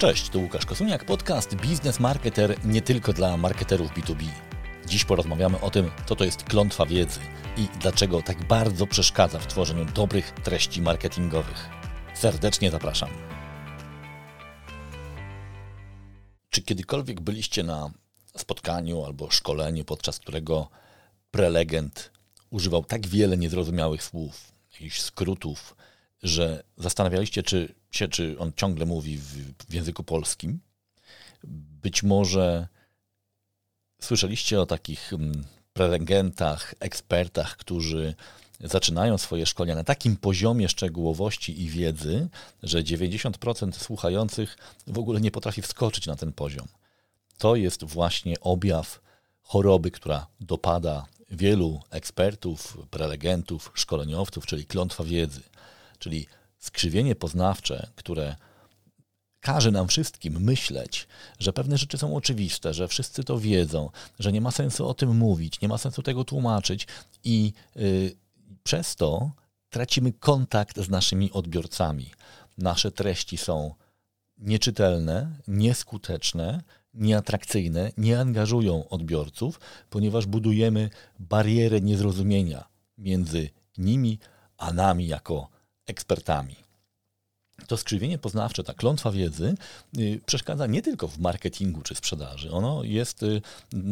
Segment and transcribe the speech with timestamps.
[0.00, 4.24] Cześć, to Łukasz Kosuniak, podcast Biznes Marketer nie tylko dla marketerów B2B.
[4.86, 7.20] Dziś porozmawiamy o tym, co to jest klątwa wiedzy
[7.56, 11.68] i dlaczego tak bardzo przeszkadza w tworzeniu dobrych treści marketingowych.
[12.14, 13.08] Serdecznie zapraszam.
[16.50, 17.90] Czy kiedykolwiek byliście na
[18.36, 20.68] spotkaniu albo szkoleniu, podczas którego
[21.30, 22.10] prelegent
[22.50, 25.76] używał tak wiele niezrozumiałych słów, jakichś skrótów,
[26.22, 30.60] że zastanawialiście czy, się, czy on ciągle mówi w, w języku polskim.
[31.82, 32.68] Być może
[34.00, 38.14] słyszeliście o takich mm, prelegentach, ekspertach, którzy
[38.60, 42.28] zaczynają swoje szkolenia na takim poziomie szczegółowości i wiedzy,
[42.62, 46.68] że 90% słuchających w ogóle nie potrafi wskoczyć na ten poziom.
[47.38, 49.00] To jest właśnie objaw
[49.42, 55.40] choroby, która dopada wielu ekspertów, prelegentów, szkoleniowców, czyli klątwa wiedzy
[56.00, 56.26] czyli
[56.58, 58.36] skrzywienie poznawcze, które
[59.40, 64.40] każe nam wszystkim myśleć, że pewne rzeczy są oczywiste, że wszyscy to wiedzą, że nie
[64.40, 66.86] ma sensu o tym mówić, nie ma sensu tego tłumaczyć
[67.24, 68.16] i yy,
[68.62, 69.30] przez to
[69.70, 72.10] tracimy kontakt z naszymi odbiorcami.
[72.58, 73.74] Nasze treści są
[74.38, 76.62] nieczytelne, nieskuteczne,
[76.94, 84.18] nieatrakcyjne, nie angażują odbiorców, ponieważ budujemy barierę niezrozumienia między nimi
[84.58, 85.48] a nami jako
[85.86, 86.56] ekspertami.
[87.66, 89.54] To skrzywienie poznawcze, ta klątwa wiedzy
[89.98, 92.50] y, przeszkadza nie tylko w marketingu czy sprzedaży.
[92.50, 93.42] Ono jest y,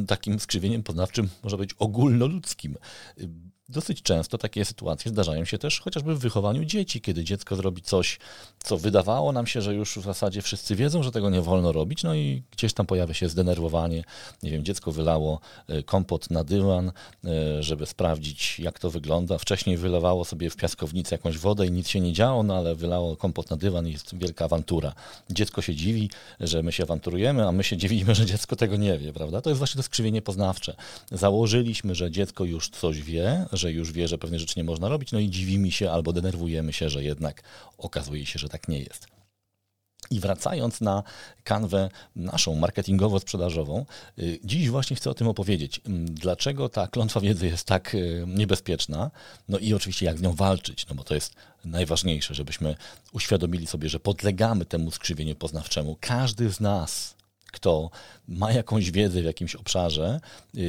[0.07, 2.77] takim skrzywieniem poznawczym, może być ogólnoludzkim.
[3.19, 3.29] Y,
[3.71, 8.19] Dosyć często takie sytuacje zdarzają się też chociażby w wychowaniu dzieci, kiedy dziecko zrobi coś,
[8.59, 12.03] co wydawało nam się, że już w zasadzie wszyscy wiedzą, że tego nie wolno robić,
[12.03, 14.05] no i gdzieś tam pojawia się zdenerwowanie.
[14.43, 16.93] Nie wiem, dziecko wylało e, kompot na dywan,
[17.25, 19.39] e, żeby sprawdzić, jak to wygląda.
[19.39, 23.17] Wcześniej wylewało sobie w piaskownicy jakąś wodę i nic się nie działo, no ale wylało
[23.17, 24.95] kompot na dywan i jest wielka awantura.
[25.31, 28.99] Dziecko się dziwi, że my się awanturujemy, a my się dziwimy, że dziecko tego nie
[28.99, 29.41] wie, prawda?
[29.41, 30.77] To jest właśnie to skrzywienie poznawcze.
[31.13, 35.13] Założyliśmy, że dziecko już coś wie, że już wie, że pewne rzeczy nie można robić,
[35.13, 37.43] no i dziwimy się albo denerwujemy się, że jednak
[37.79, 39.19] okazuje się, że tak nie jest.
[40.11, 41.03] I wracając na
[41.45, 43.85] kanwę naszą marketingowo-sprzedażową,
[44.19, 45.81] y, dziś właśnie chcę o tym opowiedzieć.
[45.87, 49.11] Mm, dlaczego ta klątwa wiedzy jest tak y, niebezpieczna?
[49.49, 52.77] No i oczywiście jak z nią walczyć, no bo to jest najważniejsze, żebyśmy
[53.13, 55.97] uświadomili sobie, że podlegamy temu skrzywieniu poznawczemu.
[56.01, 57.15] Każdy z nas,
[57.47, 57.91] kto
[58.29, 60.21] ma jakąś wiedzę w jakimś obszarze,
[60.55, 60.61] y,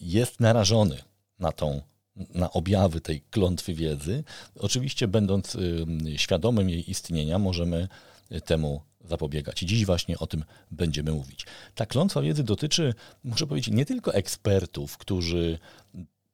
[0.00, 0.96] jest narażony
[1.38, 1.80] na tą
[2.16, 4.24] na objawy tej klątwy wiedzy.
[4.58, 5.56] Oczywiście, będąc
[6.16, 7.88] świadomym jej istnienia, możemy
[8.32, 9.62] y, temu zapobiegać.
[9.62, 11.46] I dziś właśnie o tym będziemy mówić.
[11.74, 12.94] Ta klątwa wiedzy dotyczy,
[13.24, 15.58] muszę powiedzieć, nie tylko ekspertów, którzy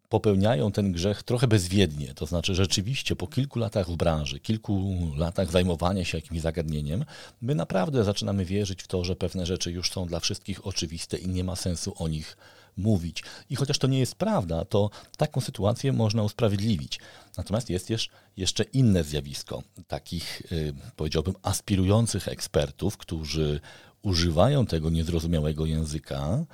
[0.08, 2.14] popełniają ten grzech trochę bezwiednie.
[2.14, 7.04] To znaczy, rzeczywiście po kilku latach w branży, kilku latach zajmowania się jakimś zagadnieniem,
[7.41, 11.28] my naprawdę zaczynamy wierzyć w to, że pewne rzeczy już są dla wszystkich oczywiste i
[11.28, 12.36] nie ma sensu o nich
[12.80, 13.22] mówić.
[13.50, 17.00] I chociaż to nie jest prawda, to taką sytuację można usprawiedliwić.
[17.36, 17.91] Natomiast jest
[18.36, 23.60] jeszcze inne zjawisko takich, y, powiedziałbym, aspirujących ekspertów, którzy
[24.02, 26.44] używają tego niezrozumiałego języka,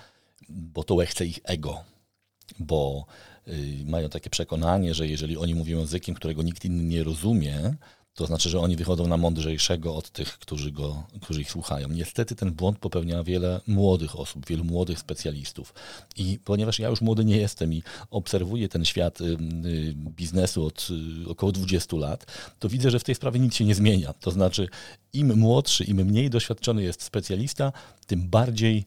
[0.48, 1.84] bo to chce ich ego,
[2.58, 3.06] bo
[3.48, 7.74] y, mają takie przekonanie, że jeżeli oni mówią językiem, którego nikt inny nie rozumie,
[8.16, 11.88] to znaczy, że oni wychodzą na mądrzejszego od tych, którzy, go, którzy ich słuchają.
[11.88, 15.74] Niestety ten błąd popełnia wiele młodych osób, wielu młodych specjalistów.
[16.16, 19.36] I ponieważ ja już młody nie jestem i obserwuję ten świat y, y,
[19.94, 20.88] biznesu od
[21.26, 22.26] y, około 20 lat,
[22.58, 24.12] to widzę, że w tej sprawie nic się nie zmienia.
[24.12, 24.68] To znaczy,
[25.12, 27.72] im młodszy, im mniej doświadczony jest specjalista,
[28.06, 28.84] tym bardziej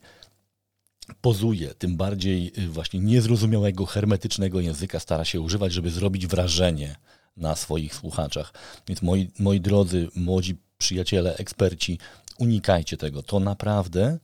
[1.20, 6.96] pozuje, tym bardziej właśnie niezrozumiałego, hermetycznego języka stara się używać, żeby zrobić wrażenie
[7.36, 8.52] na swoich słuchaczach.
[8.88, 11.98] Więc moi, moi drodzy, młodzi przyjaciele, eksperci,
[12.38, 13.22] unikajcie tego.
[13.22, 14.18] To naprawdę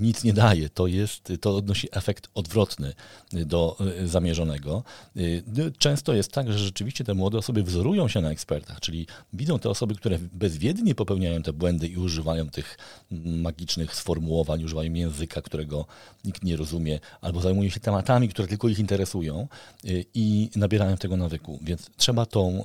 [0.00, 0.68] nic nie daje.
[0.68, 2.92] To, jest, to odnosi efekt odwrotny
[3.32, 4.84] do y, zamierzonego.
[5.16, 5.42] Y,
[5.78, 9.70] często jest tak, że rzeczywiście te młode osoby wzorują się na ekspertach, czyli widzą te
[9.70, 12.78] osoby, które bezwiednie popełniają te błędy i używają tych
[13.24, 15.86] magicznych sformułowań, używają języka, którego
[16.24, 19.48] nikt nie rozumie, albo zajmują się tematami, które tylko ich interesują
[19.84, 21.58] y, i nabierają tego nawyku.
[21.62, 22.64] Więc trzeba tą,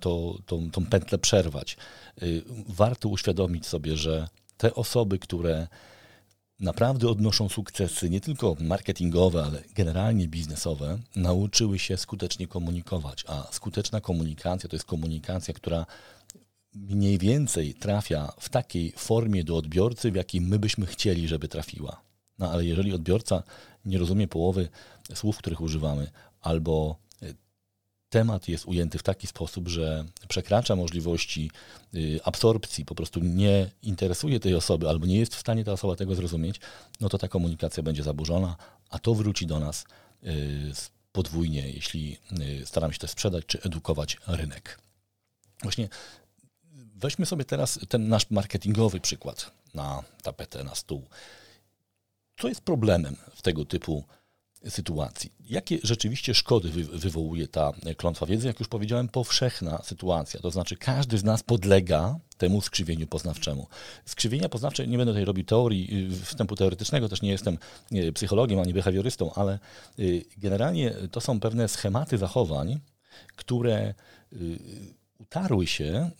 [0.00, 1.76] tą, tą, tą pętlę przerwać.
[2.68, 5.68] Warto uświadomić sobie, że te osoby, które
[6.60, 13.24] naprawdę odnoszą sukcesy nie tylko marketingowe, ale generalnie biznesowe, nauczyły się skutecznie komunikować.
[13.28, 15.86] A skuteczna komunikacja to jest komunikacja, która
[16.74, 22.00] mniej więcej trafia w takiej formie do odbiorcy, w jakiej my byśmy chcieli, żeby trafiła.
[22.38, 23.42] No ale jeżeli odbiorca
[23.84, 24.68] nie rozumie połowy
[25.14, 26.96] słów, których używamy, albo
[28.08, 31.50] temat jest ujęty w taki sposób, że przekracza możliwości
[31.94, 35.96] y, absorpcji, po prostu nie interesuje tej osoby albo nie jest w stanie ta osoba
[35.96, 36.60] tego zrozumieć,
[37.00, 38.56] no to ta komunikacja będzie zaburzona,
[38.90, 39.84] a to wróci do nas
[40.24, 40.72] y,
[41.12, 42.18] podwójnie, jeśli
[42.62, 44.78] y, staramy się to sprzedać czy edukować rynek.
[45.62, 45.88] Właśnie
[46.96, 51.08] weźmy sobie teraz ten nasz marketingowy przykład na tapetę, na stół.
[52.40, 54.04] Co jest problemem w tego typu
[54.68, 55.32] sytuacji.
[55.50, 58.46] Jakie rzeczywiście szkody wy, wywołuje ta klątwa wiedzy?
[58.46, 63.66] Jak już powiedziałem, powszechna sytuacja, to znaczy każdy z nas podlega temu skrzywieniu poznawczemu.
[64.04, 67.58] Skrzywienia poznawcze, nie będę tutaj robił teorii, y, wstępu teoretycznego, też nie jestem
[68.14, 69.58] psychologiem ani behawiorystą, ale
[69.98, 72.80] y, generalnie to są pewne schematy zachowań,
[73.36, 73.94] które
[74.32, 74.58] y,
[75.18, 76.10] utarły się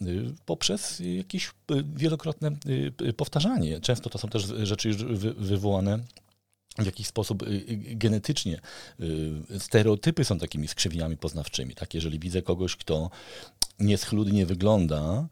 [0.47, 1.51] poprzez jakieś
[1.95, 2.51] wielokrotne
[3.17, 3.81] powtarzanie.
[3.81, 4.91] Często to są też rzeczy
[5.37, 5.99] wywołane
[6.79, 8.61] w jakiś sposób y, y, genetycznie
[9.01, 11.75] y, stereotypy są takimi skrzywieniami poznawczymi.
[11.75, 13.11] Tak, jeżeli widzę kogoś, kto
[13.79, 15.29] nieschludnie wygląda,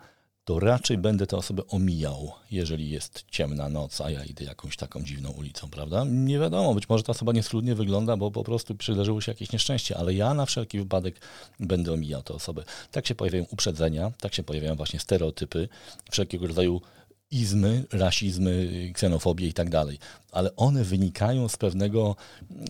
[0.47, 5.03] to raczej będę tę osobę omijał, jeżeli jest ciemna noc, a ja idę jakąś taką
[5.03, 6.05] dziwną ulicą, prawda?
[6.05, 9.97] Nie wiadomo, być może ta osoba nieschludnie wygląda, bo po prostu przydarzyło się jakieś nieszczęście,
[9.97, 11.21] ale ja na wszelki wypadek
[11.61, 12.65] będę omijał tę osobę.
[12.91, 15.69] Tak się pojawiają uprzedzenia, tak się pojawiają właśnie stereotypy,
[16.11, 16.81] wszelkiego rodzaju
[17.31, 19.99] izmy, rasizmy, ksenofobie i tak dalej,
[20.33, 22.17] ale one wynikają z, pewnego,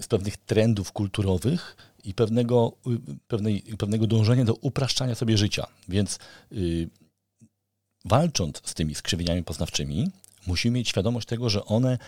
[0.01, 2.73] z pewnych trendów kulturowych i pewnego,
[3.29, 5.67] pewnej, pewnego dążenia do upraszczania sobie życia.
[5.89, 6.19] Więc
[6.51, 6.89] yy,
[8.05, 10.11] walcząc z tymi skrzywieniami poznawczymi,
[10.47, 11.99] musimy mieć świadomość tego, że one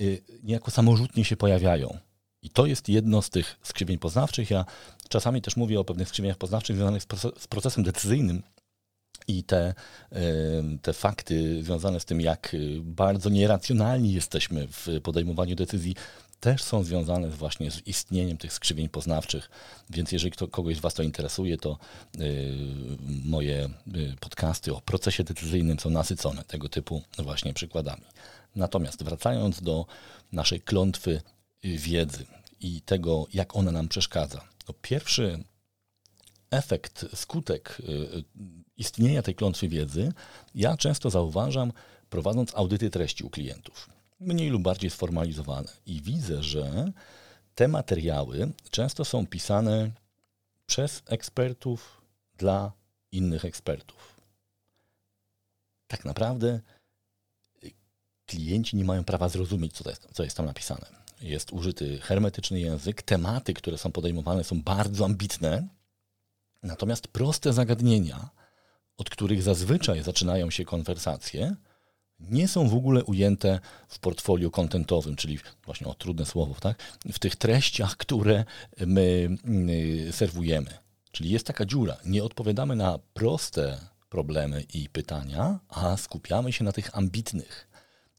[0.00, 1.98] yy, niejako samorzutnie się pojawiają.
[2.42, 4.50] I to jest jedno z tych skrzywień poznawczych.
[4.50, 4.64] Ja
[5.08, 7.02] czasami też mówię o pewnych skrzywieniach poznawczych związanych
[7.38, 8.42] z procesem decyzyjnym,
[9.28, 9.74] i te,
[10.82, 15.94] te fakty związane z tym, jak bardzo nieracjonalni jesteśmy w podejmowaniu decyzji,
[16.42, 19.50] też są związane właśnie z istnieniem tych skrzywień poznawczych.
[19.90, 21.78] Więc jeżeli kto, kogoś z Was to interesuje, to
[22.20, 22.52] y,
[23.24, 28.02] moje y, podcasty o procesie decyzyjnym są nasycone tego typu właśnie przykładami.
[28.56, 29.86] Natomiast wracając do
[30.32, 31.20] naszej klątwy
[31.64, 32.26] wiedzy
[32.60, 34.44] i tego, jak ona nam przeszkadza.
[34.64, 35.44] To pierwszy
[36.50, 38.24] efekt, skutek y,
[38.82, 40.12] istnienia tej klątwy wiedzy,
[40.54, 41.72] ja często zauważam,
[42.10, 43.88] prowadząc audyty treści u klientów,
[44.20, 45.68] mniej lub bardziej sformalizowane.
[45.86, 46.92] I widzę, że
[47.54, 49.90] te materiały często są pisane
[50.66, 52.02] przez ekspertów
[52.38, 52.72] dla
[53.12, 54.20] innych ekspertów.
[55.86, 56.60] Tak naprawdę
[57.64, 57.70] y,
[58.26, 60.86] klienci nie mają prawa zrozumieć, co jest, co jest tam napisane.
[61.20, 65.68] Jest użyty hermetyczny język, tematy, które są podejmowane, są bardzo ambitne,
[66.62, 68.30] natomiast proste zagadnienia,
[68.96, 71.56] od których zazwyczaj zaczynają się konwersacje,
[72.20, 76.82] nie są w ogóle ujęte w portfolio kontentowym, czyli właśnie o trudne słowo, tak?
[77.12, 78.44] w tych treściach, które
[78.86, 79.28] my
[80.08, 80.70] y, serwujemy.
[81.12, 81.96] Czyli jest taka dziura.
[82.04, 83.78] Nie odpowiadamy na proste
[84.08, 87.68] problemy i pytania, a skupiamy się na tych ambitnych.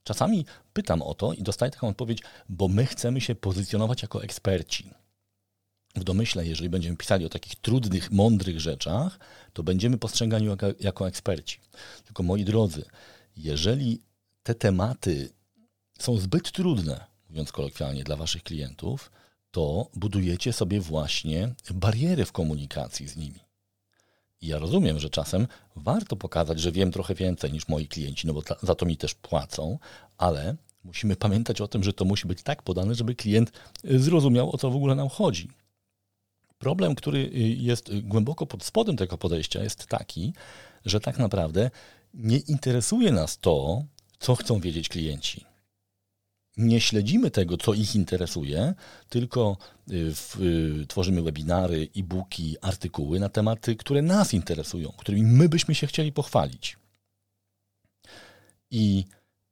[0.04, 2.20] Czasami pytam o to i dostaję taką odpowiedź,
[2.50, 4.94] bo my chcemy się pozycjonować jako eksperci
[5.96, 9.20] w domyśle, jeżeli będziemy pisali o takich trudnych, mądrych rzeczach,
[9.54, 11.60] to będziemy postrzegani jako, jako eksperci.
[12.06, 12.86] Tylko moi drodzy,
[13.38, 14.02] jeżeli
[14.44, 15.30] te tematy
[16.00, 19.12] są zbyt trudne, mówiąc kolokwialnie, dla waszych klientów,
[19.52, 23.40] to budujecie sobie właśnie bariery w komunikacji z nimi.
[24.42, 28.34] I ja rozumiem, że czasem warto pokazać, że wiem trochę więcej niż moi klienci, no
[28.34, 29.80] bo ta, za to mi też płacą,
[30.18, 33.52] ale musimy pamiętać o tym, że to musi być tak podane, żeby klient
[33.84, 35.50] zrozumiał, o co w ogóle nam chodzi.
[36.64, 40.34] Problem, który y, jest głęboko pod spodem tego podejścia, jest taki,
[40.86, 41.72] że tak naprawdę
[42.14, 43.84] nie interesuje nas to,
[44.20, 45.46] co chcą wiedzieć klienci.
[46.58, 48.74] Nie śledzimy tego, co ich interesuje,
[49.10, 49.58] tylko
[49.92, 55.76] y, w, y, tworzymy webinary, e-booki, artykuły na tematy, które nas interesują, którymi my byśmy
[55.76, 56.78] się chcieli pochwalić.
[58.72, 59.06] I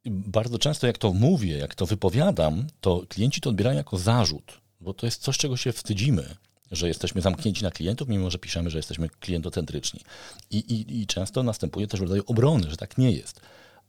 [0.06, 4.94] bardzo często, jak to mówię, jak to wypowiadam, to klienci to odbierają jako zarzut, bo
[4.94, 6.36] to jest coś, czego się wstydzimy
[6.72, 10.02] że jesteśmy zamknięci na klientów, mimo że piszemy, że jesteśmy klientocentryczni.
[10.50, 13.42] I, i, I często następuje też rodzaj obrony, że tak nie jest.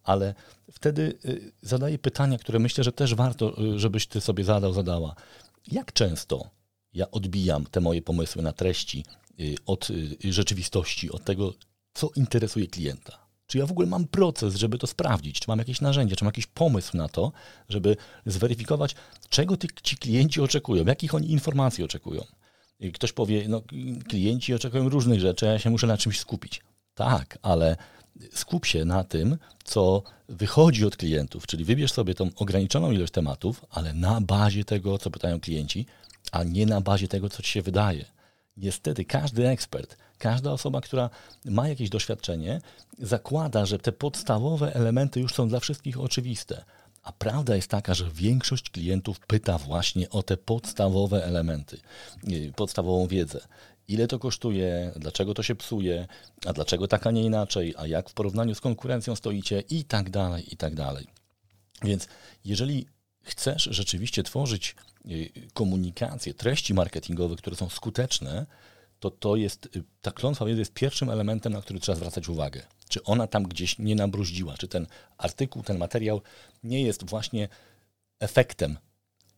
[0.04, 0.34] Ale
[0.72, 5.14] wtedy y, zadaję pytania, które myślę, że też warto, y, żebyś ty sobie zadał, zadała.
[5.72, 6.50] Jak często
[6.94, 9.04] ja odbijam te moje pomysły na treści
[9.40, 9.88] y, od
[10.24, 11.54] rzeczywistości, od tego,
[11.94, 13.22] co interesuje klienta?
[13.46, 15.40] Czy ja w ogóle mam proces, żeby to sprawdzić?
[15.40, 17.32] Czy mam jakieś narzędzie, czy mam jakiś pomysł na to,
[17.68, 17.96] żeby
[18.26, 18.94] zweryfikować,
[19.28, 22.24] czego ci klienci oczekują, jakich oni informacji oczekują?
[22.92, 23.62] Ktoś powie, no
[24.08, 26.60] klienci oczekują różnych rzeczy, ja się muszę na czymś skupić.
[26.94, 27.76] Tak, ale
[28.32, 33.64] skup się na tym, co wychodzi od klientów, czyli wybierz sobie tą ograniczoną ilość tematów,
[33.70, 35.86] ale na bazie tego, co pytają klienci,
[36.32, 38.04] a nie na bazie tego, co ci się wydaje.
[38.56, 41.10] Niestety każdy ekspert, każda osoba, która
[41.44, 42.60] ma jakieś doświadczenie,
[42.98, 46.64] zakłada, że te podstawowe elementy już są dla wszystkich oczywiste.
[47.02, 51.80] A prawda jest taka, że większość klientów pyta właśnie o te podstawowe elementy,
[52.28, 53.40] y, podstawową wiedzę.
[53.88, 56.06] Ile to kosztuje, dlaczego to się psuje,
[56.47, 60.11] a dlaczego tak, a nie inaczej, a jak w porównaniu z konkurencją stoicie i tak
[60.11, 61.06] dalej, i tak dalej.
[61.82, 62.09] Więc
[62.44, 62.87] jeżeli
[63.23, 68.47] chcesz rzeczywiście tworzyć y, komunikację, treści marketingowe, które są skuteczne,
[69.02, 72.62] to to jest, y, ta klątwa wiedzy jest pierwszym elementem, na który trzeba zwracać uwagę.
[72.88, 74.87] Czy ona tam gdzieś nie nabruździła, czy ten
[75.18, 76.21] artykuł, ten materiał
[76.64, 77.49] nie jest właśnie
[78.21, 78.78] efektem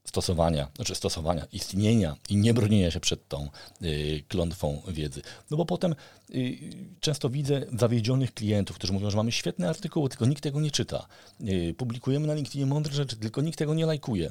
[0.04, 3.48] stosowania, znaczy stosowania, istnienia i nie bronienia się przed tą
[3.82, 5.22] y, klątwą wiedzy.
[5.50, 5.94] No bo potem
[6.34, 6.58] y,
[7.00, 11.06] często widzę zawiedzionych klientów, którzy mówią, że mamy świetne artykuły, tylko nikt tego nie czyta.
[11.40, 14.30] Y, publikujemy na LinkedInie mądre rzeczy, tylko nikt tego nie lajkuje.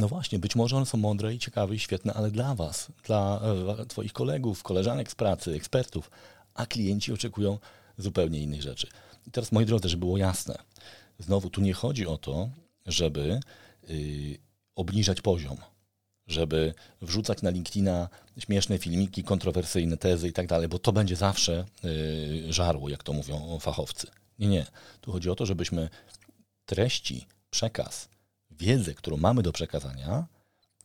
[0.00, 3.40] No właśnie, być może one są mądre i ciekawe i świetne, ale dla Was, dla
[3.78, 6.10] e, Twoich kolegów, koleżanek z pracy, ekspertów,
[6.54, 7.58] a klienci oczekują
[7.98, 8.86] zupełnie innych rzeczy.
[9.26, 10.58] I teraz, moi drodzy, żeby było jasne,
[11.18, 12.50] znowu tu nie chodzi o to,
[12.86, 13.40] żeby
[13.88, 14.38] yy,
[14.76, 15.56] obniżać poziom,
[16.26, 21.64] żeby wrzucać na LinkedIna śmieszne filmiki, kontrowersyjne tezy i tak dalej, bo to będzie zawsze
[21.82, 24.06] yy, żarło, jak to mówią fachowcy.
[24.38, 24.66] Nie, nie.
[25.00, 25.88] Tu chodzi o to, żebyśmy
[26.66, 28.08] treści, przekaz,
[28.60, 30.26] wiedzę, którą mamy do przekazania,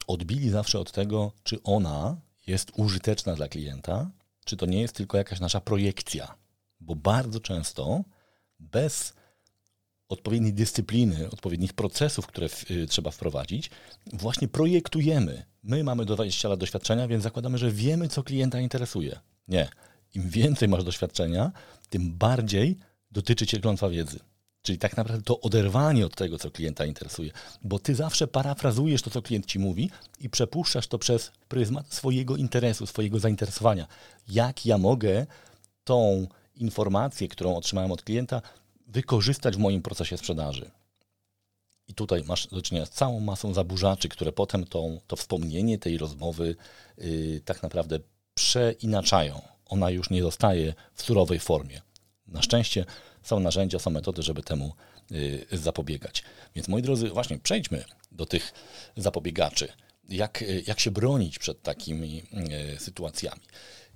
[0.08, 2.18] odbili zawsze od tego, czy ona
[2.48, 4.12] jest użyteczna dla klienta,
[4.46, 6.36] czy to nie jest tylko jakaś nasza projekcja.
[6.80, 8.04] Bo bardzo często
[8.60, 9.14] bez
[10.10, 13.70] odpowiedniej dyscypliny, odpowiednich procesów, które w, y, trzeba wprowadzić,
[14.14, 15.46] właśnie projektujemy.
[15.64, 19.20] My mamy 20 lat doświadczenia, więc zakładamy, że wiemy, co klienta interesuje.
[19.48, 19.70] Nie.
[20.14, 21.52] Im więcej masz doświadczenia,
[21.90, 22.78] tym bardziej
[23.12, 24.20] dotyczy cię klątwa wiedzy.
[24.66, 27.32] Czyli tak naprawdę to oderwanie od tego, co klienta interesuje,
[27.62, 32.36] bo ty zawsze parafrazujesz to, co klient ci mówi i przepuszczasz to przez pryzmat swojego
[32.36, 33.88] interesu, swojego zainteresowania.
[34.28, 35.26] Jak ja mogę
[35.84, 38.42] tą informację, którą otrzymałem od klienta,
[38.88, 40.72] wykorzystać w moim procesie sprzedaży?
[41.88, 45.98] I tutaj masz do czynienia z całą masą zaburzaczy, które potem tą, to wspomnienie tej
[45.98, 46.56] rozmowy
[46.98, 48.00] yy, tak naprawdę
[48.34, 49.42] przeinaczają.
[49.66, 51.82] Ona już nie zostaje w surowej formie.
[52.28, 52.86] Na szczęście
[53.26, 54.74] są narzędzia, są metody, żeby temu
[55.12, 56.24] y, zapobiegać.
[56.56, 58.54] Więc moi drodzy, właśnie przejdźmy do tych
[58.98, 59.68] zapobiegaczy.
[60.10, 62.24] Jak, y, jak się bronić przed takimi
[62.76, 63.42] y, sytuacjami?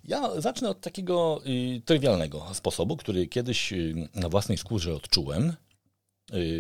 [0.04, 1.42] Ja zacznę od takiego
[1.86, 3.74] trywialnego sposobu, który kiedyś
[4.16, 5.54] na własnej skórze odczułem,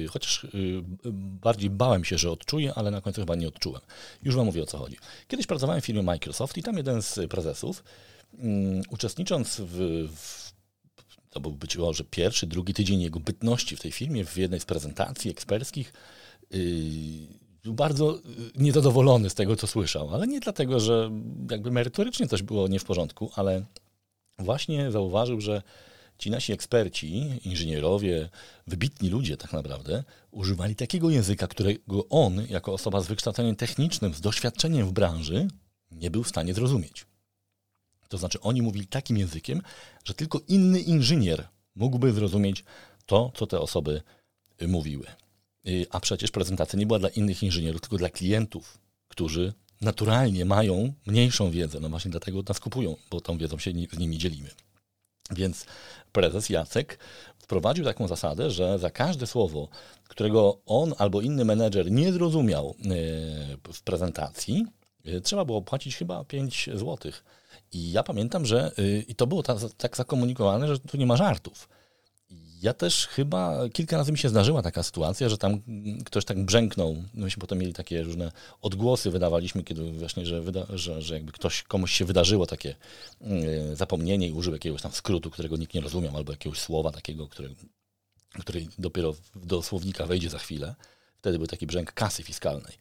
[0.10, 0.48] chociaż
[1.14, 3.82] bardziej bałem się, że odczuję, ale na końcu chyba nie odczułem.
[4.24, 4.98] Już Wam mówię o co chodzi.
[5.28, 7.84] Kiedyś pracowałem w firmie Microsoft i tam jeden z prezesów,
[8.90, 10.49] uczestnicząc w, w
[11.30, 14.66] to był być może pierwszy, drugi tydzień jego bytności w tej firmie, w jednej z
[14.66, 15.94] prezentacji eksperckich,
[16.52, 16.60] yy,
[17.64, 18.22] był bardzo yy,
[18.56, 21.12] niezadowolony z tego, co słyszał, ale nie dlatego, że
[21.52, 23.66] jakby merytorycznie coś było nie w porządku, ale
[24.40, 25.62] właśnie zauważył, że
[26.18, 28.30] ci nasi eksperci, inżynierowie,
[28.68, 34.22] wybitni ludzie tak naprawdę, używali takiego języka, którego on, jako osoba z wykształceniem technicznym, z
[34.22, 35.48] doświadczeniem w branży,
[35.92, 37.09] nie był w stanie zrozumieć.
[38.10, 39.62] To znaczy oni mówili takim językiem,
[40.06, 42.64] że tylko inny inżynier mógłby zrozumieć
[43.06, 44.02] to, co te osoby
[44.62, 45.06] y, mówiły.
[45.68, 50.94] Y, a przecież prezentacja nie była dla innych inżynierów, tylko dla klientów, którzy naturalnie mają
[51.06, 51.80] mniejszą wiedzę.
[51.80, 54.50] No właśnie dlatego nas kupują, bo tą wiedzą się z nimi dzielimy.
[55.32, 55.66] Więc
[56.12, 57.00] prezes Jacek
[57.38, 59.70] wprowadził taką zasadę, że za każde słowo,
[60.08, 64.66] którego on albo inny menedżer nie zrozumiał y, w prezentacji,
[65.24, 67.24] trzeba było płacić chyba 5 złotych
[67.72, 71.18] i ja pamiętam, że yy, i to było ta, tak zakomunikowane, że tu nie ma
[71.18, 71.70] żartów.
[72.62, 75.62] Ja też chyba kilka razy mi się zdarzyła taka sytuacja, że tam
[76.06, 77.04] ktoś tak brzęknął.
[77.14, 81.64] Myśmy potem mieli takie różne odgłosy, wydawaliśmy, kiedy właśnie, że, wyda, że, że jakby ktoś,
[81.64, 82.76] komuś się wydarzyło takie
[83.22, 87.28] yy, zapomnienie i użył jakiegoś tam skrótu, którego nikt nie rozumiał, albo jakiegoś słowa takiego,
[87.28, 87.50] które,
[88.40, 90.76] który dopiero do słownika wejdzie za chwilę.
[91.18, 92.74] Wtedy był taki brzęk kasy fiskalnej.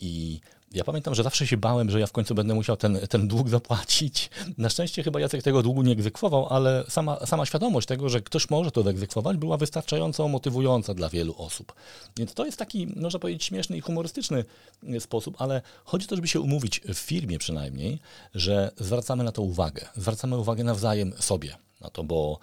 [0.00, 0.40] I
[0.74, 3.48] ja pamiętam, że zawsze się bałem, że ja w końcu będę musiał ten, ten dług
[3.48, 4.30] zapłacić.
[4.58, 8.50] Na szczęście chyba Jacek tego długu nie egzekwował, ale sama, sama świadomość tego, że ktoś
[8.50, 11.72] może to wyegzekwować, była wystarczająco motywująca dla wielu osób.
[12.16, 14.44] Więc to jest taki, można powiedzieć, śmieszny i humorystyczny
[14.88, 18.00] e, sposób, ale chodzi to, żeby się umówić w firmie przynajmniej,
[18.34, 19.88] że zwracamy na to uwagę.
[19.96, 22.38] Zwracamy uwagę nawzajem sobie na to, bo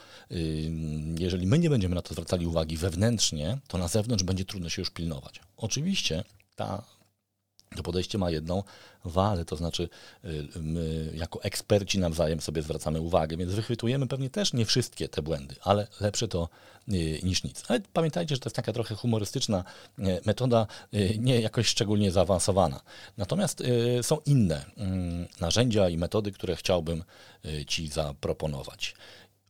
[1.19, 4.81] jeżeli my nie będziemy na to zwracali uwagi wewnętrznie, to na zewnątrz będzie trudno się
[4.81, 5.39] już pilnować.
[5.57, 6.23] Oczywiście
[6.55, 6.83] ta
[7.75, 8.63] To podejście ma jedną
[9.05, 9.89] wadę, to znaczy
[10.25, 15.21] y, my jako eksperci nawzajem sobie zwracamy uwagę, więc wychwytujemy pewnie też nie wszystkie te
[15.21, 16.49] błędy, ale lepsze to
[16.87, 17.63] y, niż nic.
[17.67, 19.63] Ale pamiętajcie, że to jest taka trochę humorystyczna
[19.99, 20.67] y, metoda,
[21.17, 22.81] nie jakoś szczególnie zaawansowana.
[23.17, 23.63] Natomiast
[24.01, 27.03] są inne mm, narzędzia i metody, które chciałbym
[27.67, 28.95] Ci zaproponować.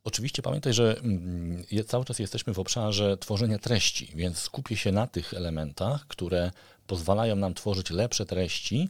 [0.03, 5.07] Oczywiście pamiętaj, że mm, cały czas jesteśmy w obszarze tworzenia treści, więc skupię się na
[5.07, 6.51] tych elementach, które
[6.89, 8.89] pozwalają nam tworzyć lepsze treści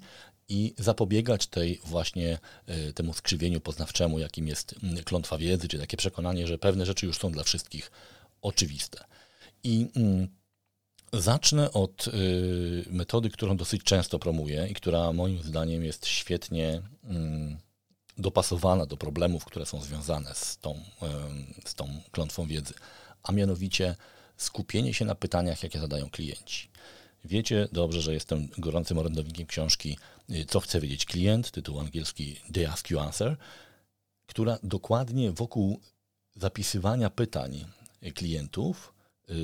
[0.49, 5.97] i zapobiegać tej właśnie e, temu skrzywieniu poznawczemu, jakim jest mm, klątwa wiedzy, czy takie
[5.97, 7.91] przekonanie, że pewne rzeczy już są dla wszystkich
[8.41, 9.03] oczywiste.
[9.63, 10.27] I mm,
[11.13, 16.81] zacznę od y, metody, którą dosyć często promuję i która moim zdaniem jest świetnie
[18.17, 20.79] dopasowana do problemów, które są związane z tą,
[21.65, 22.73] z tą klątwą wiedzy,
[23.23, 23.95] a mianowicie
[24.37, 26.69] skupienie się na pytaniach, jakie zadają klienci.
[27.29, 29.97] Wiecie dobrze, że jestem gorącym orędownikiem książki
[30.29, 33.37] y, Co chce wiedzieć klient, tytuł angielski They Ask You Answer,
[34.25, 35.79] która dokładnie wokół
[36.35, 37.65] zapisywania pytań
[38.15, 38.93] klientów
[39.27, 39.35] yy,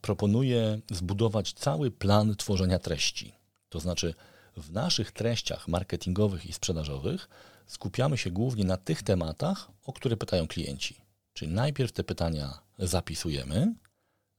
[0.00, 3.32] proponuje zbudować cały plan tworzenia treści.
[3.68, 4.14] To znaczy,
[4.56, 7.28] w naszych treściach marketingowych i sprzedażowych
[7.66, 10.96] skupiamy się głównie na tych tematach, o które pytają klienci.
[11.32, 13.74] Czyli najpierw te pytania zapisujemy,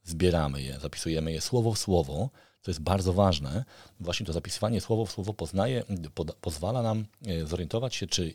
[0.04, 2.30] zbieramy je, zapisujemy je słowo w słowo,
[2.66, 3.66] co jest bardzo ważne.
[4.00, 5.84] Właśnie to zapisywanie słowo w słowo poznaje,
[6.42, 8.34] pozwala nam e, zorientować się, czy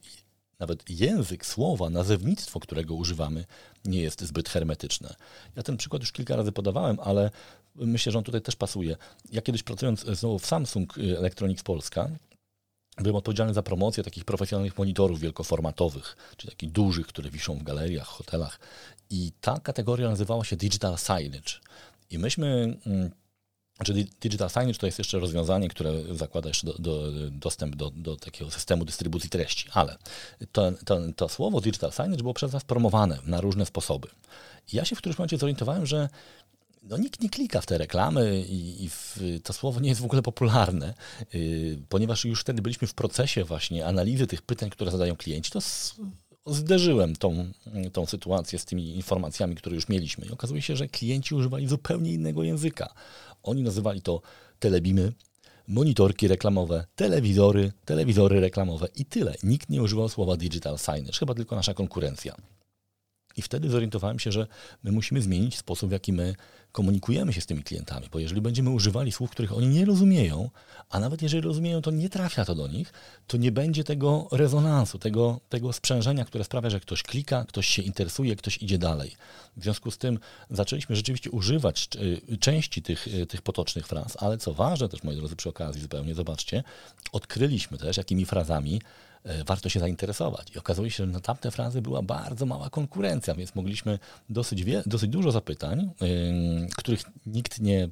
[0.59, 3.45] nawet język słowa, nazewnictwo, którego używamy,
[3.85, 5.15] nie jest zbyt hermetyczne.
[5.57, 7.31] Ja ten przykład już kilka razy podawałem, ale
[7.75, 8.97] myślę, że on tutaj też pasuje.
[9.33, 12.09] Ja kiedyś pracując znowu w Samsung Electronics Polska,
[12.99, 18.07] byłem odpowiedzialny za promocję takich profesjonalnych monitorów wielkoformatowych, czyli takich dużych, które wiszą w galeriach,
[18.07, 18.61] hotelach.
[19.11, 21.53] I ta kategoria nazywała się Digital Signage.
[22.11, 22.77] I myśmy
[23.85, 28.17] Czyli digital signage to jest jeszcze rozwiązanie, które zakłada jeszcze do, do, dostęp do, do,
[28.17, 29.97] takiego systemu dystrybucji treści, ale
[30.53, 34.09] to, to, to, słowo digital signage było przez nas promowane na różne sposoby.
[34.73, 36.09] I ja się w którymś momencie zorientowałem, że
[36.83, 40.05] no, nikt nie klika w te reklamy i, i w, to słowo nie jest w
[40.05, 40.95] ogóle popularne,
[41.33, 45.61] yy, ponieważ już wtedy byliśmy w procesie właśnie analizy tych pytań, które zadają klienci, to
[46.47, 47.53] zderzyłem tą,
[47.93, 50.27] tą sytuację z tymi informacjami, które już mieliśmy.
[50.27, 52.95] I okazuje się, że klienci używali zupełnie innego języka.
[53.43, 54.21] Oni nazywali to
[54.59, 55.13] telebimy,
[55.69, 59.35] monitorki reklamowe, telewizory, telewizory reklamowe i tyle.
[59.43, 62.37] Nikt nie używał słowa digital signage, chyba tylko nasza konkurencja.
[63.37, 64.47] I wtedy zorientowałem się, że
[64.83, 66.35] my musimy zmienić sposób, w jaki my
[66.73, 70.51] komunikujemy się z tymi klientami, bo jeżeli będziemy używali słów, których oni nie rozumieją,
[70.91, 72.93] a nawet jeżeli rozumieją, to nie trafia to do nich,
[73.27, 77.83] to nie będzie tego rezonansu, tego, tego sprzężenia, które sprawia, że ktoś klika, ktoś się
[77.83, 79.17] interesuje, ktoś idzie dalej.
[79.57, 80.19] W związku z tym
[80.51, 81.89] zaczęliśmy rzeczywiście używać
[82.33, 85.83] y, części tych, y, tych potocznych fraz, ale co ważne też, moi drodzy, przy okazji
[85.83, 86.65] zupełnie, zobaczcie,
[87.13, 88.81] odkryliśmy też, jakimi frazami
[89.47, 90.51] warto się zainteresować.
[90.55, 93.99] I okazuje się, że na tamte frazy była bardzo mała konkurencja, więc mogliśmy
[94.31, 97.89] dosyć, wie, dosyć dużo zapytań, yy, których nikt nie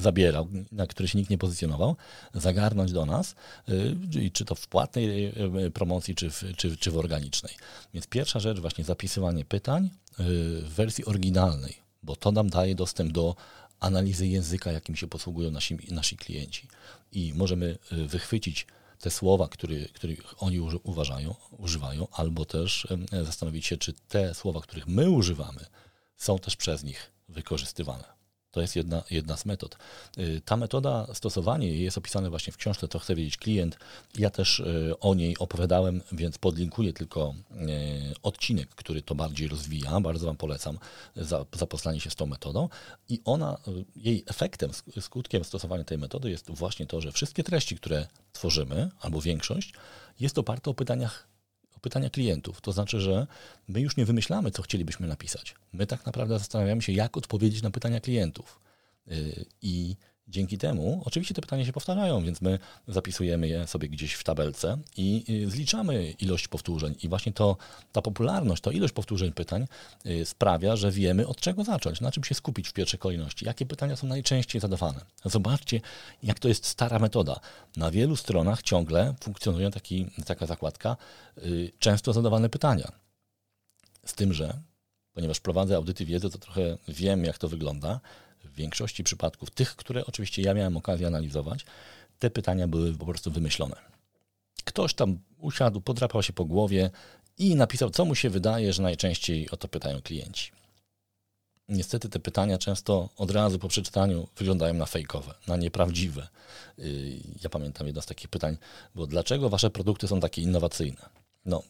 [0.00, 1.96] zabierał, na które się nikt nie pozycjonował,
[2.34, 3.34] zagarnąć do nas,
[3.68, 7.54] yy, czy to w płatnej yy, promocji, czy w, czy, czy w organicznej.
[7.94, 13.36] Więc pierwsza rzecz, właśnie zapisywanie pytań w wersji oryginalnej, bo to nam daje dostęp do
[13.80, 16.68] analizy języka, jakim się posługują nasi, nasi klienci.
[17.12, 18.66] I możemy wychwycić
[18.98, 22.88] te słowa, który, których oni uważają, używają, albo też
[23.22, 25.66] zastanowić się, czy te słowa, których my używamy,
[26.16, 28.04] są też przez nich wykorzystywane.
[28.56, 29.76] To jest jedna, jedna z metod.
[30.18, 33.78] Y, ta metoda, stosowanie jej jest opisane właśnie w książce To chce wiedzieć klient.
[34.18, 37.56] Ja też y, o niej opowiadałem, więc podlinkuję tylko y,
[38.22, 40.00] odcinek, który to bardziej rozwija.
[40.00, 40.78] Bardzo Wam polecam
[41.52, 42.68] zapoznanie się z tą metodą.
[43.08, 43.58] I ona,
[43.96, 49.20] jej efektem, skutkiem stosowania tej metody jest właśnie to, że wszystkie treści, które tworzymy, albo
[49.20, 49.72] większość,
[50.20, 51.35] jest oparte o pytaniach
[51.86, 52.60] pytania klientów.
[52.60, 53.26] To znaczy, że
[53.68, 55.54] my już nie wymyślamy, co chcielibyśmy napisać.
[55.72, 58.60] My tak naprawdę zastanawiamy się, jak odpowiedzieć na pytania klientów.
[59.08, 59.96] Y, I
[60.28, 62.58] Dzięki temu oczywiście te pytania się powtarzają, więc my
[62.88, 66.94] zapisujemy je sobie gdzieś w tabelce i zliczamy ilość powtórzeń.
[67.02, 67.56] I właśnie to,
[67.92, 69.66] ta popularność, to ilość powtórzeń pytań
[70.06, 73.66] y, sprawia, że wiemy od czego zacząć, na czym się skupić w pierwszej kolejności, jakie
[73.66, 75.00] pytania są najczęściej zadawane.
[75.24, 75.80] Zobaczcie,
[76.22, 77.40] jak to jest stara metoda.
[77.76, 80.96] Na wielu stronach ciągle funkcjonuje taki, taka zakładka
[81.38, 82.92] y, często zadawane pytania.
[84.04, 84.60] Z tym, że
[85.14, 88.00] ponieważ prowadzę audyty wiedzy, to trochę wiem, jak to wygląda
[88.56, 91.66] większości przypadków, tych, które oczywiście ja miałem okazję analizować,
[92.18, 93.76] te pytania były po prostu wymyślone.
[94.64, 96.90] Ktoś tam usiadł, podrapał się po głowie
[97.38, 100.52] i napisał, co mu się wydaje, że najczęściej o to pytają klienci.
[101.68, 106.28] niestety te pytania często od razu po przeczytaniu wyglądają na fejkowe, na nieprawdziwe.
[106.78, 108.56] Y, ja pamiętam jedno z takich pytań,
[108.94, 111.08] bo dlaczego wasze produkty są takie innowacyjne?
[111.44, 111.62] No,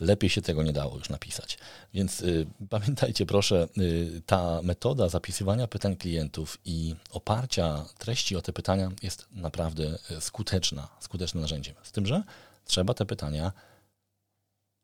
[0.00, 1.58] lepiej się tego nie dało już napisać.
[1.94, 8.52] Więc y, pamiętajcie proszę, y, ta metoda zapisywania pytań klientów i oparcia treści o te
[8.52, 11.74] pytania jest naprawdę y, skuteczna, skutecznym narzędziem.
[11.82, 12.22] Z tym, że
[12.64, 13.52] trzeba te pytania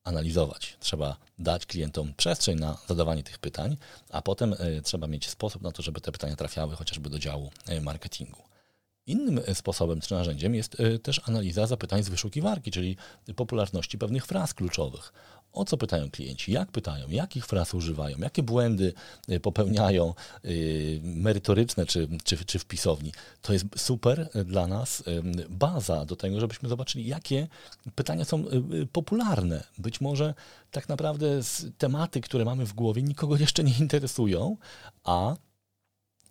[0.07, 0.77] analizować.
[0.81, 3.77] Trzeba dać klientom przestrzeń na zadawanie tych pytań,
[4.11, 7.51] a potem y, trzeba mieć sposób na to, żeby te pytania trafiały chociażby do działu
[7.69, 8.43] y, marketingu.
[9.07, 12.97] Innym e, sposobem czy narzędziem jest e, też analiza zapytań z wyszukiwarki, czyli
[13.37, 15.13] popularności pewnych fraz kluczowych.
[15.53, 18.93] O co pytają klienci, jak pytają, jakich fraz używają, jakie błędy
[19.29, 20.15] e, popełniają
[21.03, 23.13] merytoryczne czy, czy, czy w pisowni.
[23.43, 25.03] To jest super dla nas
[25.49, 27.49] baza do tego, żebyśmy zobaczyli, jakie
[27.95, 28.45] pytania są
[28.93, 29.65] popularne.
[29.79, 30.35] Być może
[30.71, 31.41] tak naprawdę
[31.79, 34.57] tematy, które mamy w głowie, nikogo jeszcze nie interesują,
[35.05, 35.37] a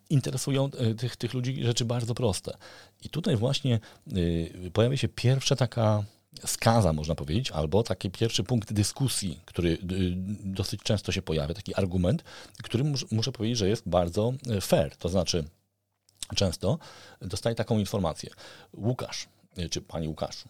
[0.10, 2.58] interesują e, tych, tych ludzi rzeczy bardzo proste.
[3.02, 3.80] I tutaj właśnie
[4.18, 6.04] y, pojawia się pierwsza taka
[6.46, 9.78] skaza, można powiedzieć, albo taki pierwszy punkt dyskusji, który y,
[10.44, 12.24] dosyć często się pojawia, taki argument,
[12.64, 14.96] który muszę powiedzieć, że jest bardzo e, fair.
[14.98, 15.44] To znaczy,
[16.36, 16.80] często
[17.22, 18.30] dostaję taką informację.
[18.74, 19.28] Łukasz,
[19.70, 20.50] czy pani Łukaszu,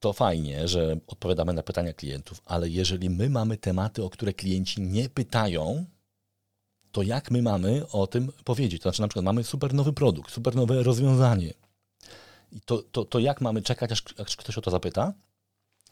[0.00, 4.80] to fajnie, że odpowiadamy na pytania klientów, ale jeżeli my mamy tematy, o które klienci
[4.80, 5.84] nie pytają,
[6.94, 8.82] to jak my mamy o tym powiedzieć?
[8.82, 11.54] To znaczy, na przykład mamy super nowy produkt, super nowe rozwiązanie.
[12.52, 15.12] I to, to, to jak mamy czekać, aż, aż ktoś o to zapyta?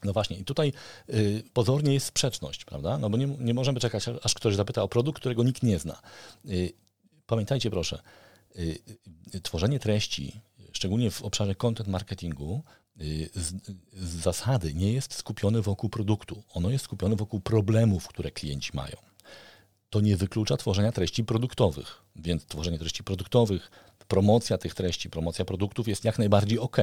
[0.04, 0.72] No właśnie, i tutaj
[1.08, 2.98] y, pozornie jest sprzeczność, prawda?
[2.98, 6.02] No bo nie, nie możemy czekać, aż ktoś zapyta o produkt, którego nikt nie zna.
[6.46, 6.72] Y,
[7.26, 8.02] pamiętajcie proszę,
[8.56, 8.78] y,
[9.34, 10.40] y tworzenie treści,
[10.72, 12.62] szczególnie w obszarze content marketingu,
[13.00, 13.54] y, z,
[13.92, 16.42] z zasady nie jest skupione wokół produktu.
[16.48, 19.11] Ono jest skupione wokół problemów, które klienci mają
[19.92, 22.02] to nie wyklucza tworzenia treści produktowych.
[22.16, 23.70] Więc tworzenie treści produktowych,
[24.08, 26.76] promocja tych treści, promocja produktów jest jak najbardziej ok.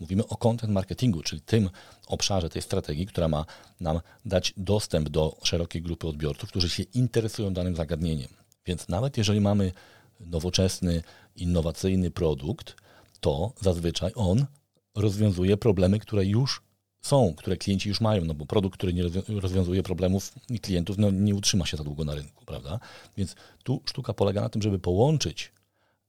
[0.00, 1.70] Mówimy o content marketingu, czyli tym
[2.06, 3.44] obszarze tej strategii, która ma
[3.80, 8.28] nam dać dostęp do szerokiej grupy odbiorców, którzy się interesują danym zagadnieniem.
[8.66, 9.72] Więc nawet jeżeli mamy
[10.20, 11.02] nowoczesny,
[11.36, 12.76] innowacyjny produkt,
[13.20, 14.46] to zazwyczaj on
[14.94, 16.62] rozwiązuje problemy, które już
[17.06, 21.34] są, które klienci już mają, no bo produkt, który nie rozwiązuje problemów klientów, no nie
[21.34, 22.80] utrzyma się za długo na rynku, prawda?
[23.16, 25.52] Więc tu sztuka polega na tym, żeby połączyć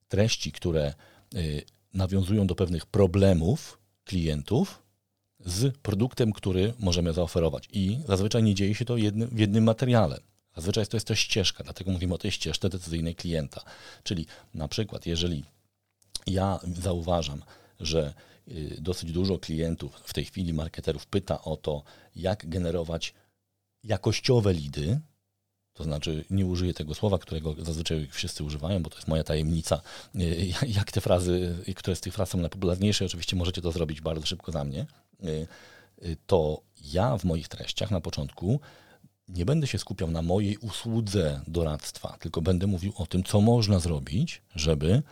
[0.08, 0.94] treści, które
[1.36, 1.62] y,
[1.94, 4.84] nawiązują do pewnych problemów klientów
[5.46, 7.70] z produktem, który możemy zaoferować.
[7.74, 10.20] I zazwyczaj nie dzieje się to jednym, w jednym materiale.
[10.56, 13.62] Zazwyczaj to jest to ścieżka, dlatego mówimy o tej ścieżce decyzyjnej klienta.
[14.04, 15.44] Czyli na przykład, jeżeli
[16.28, 17.44] ja zauważam,
[17.80, 18.14] że
[18.78, 21.84] dosyć dużo klientów, w tej chwili marketerów, pyta o to,
[22.16, 23.14] jak generować
[23.84, 25.00] jakościowe lidy.
[25.74, 29.82] To znaczy, nie użyję tego słowa, którego zazwyczaj wszyscy używają, bo to jest moja tajemnica.
[30.16, 34.26] Y, jak te frazy, które z tych fraz są najpopularniejsze, oczywiście możecie to zrobić bardzo
[34.26, 34.86] szybko za mnie.
[35.24, 35.48] Y,
[36.28, 36.62] to
[36.94, 38.60] ja w moich treściach na początku
[39.28, 43.80] nie będę się skupiał na mojej usłudze doradztwa, tylko będę mówił o tym, co można
[43.80, 45.04] zrobić, żeby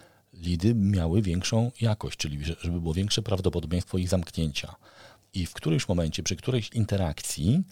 [0.41, 4.75] lidy miały większą jakość, czyli żeby było większe prawdopodobieństwo ich zamknięcia.
[5.33, 7.63] I w którymś momencie, przy którejś interakcji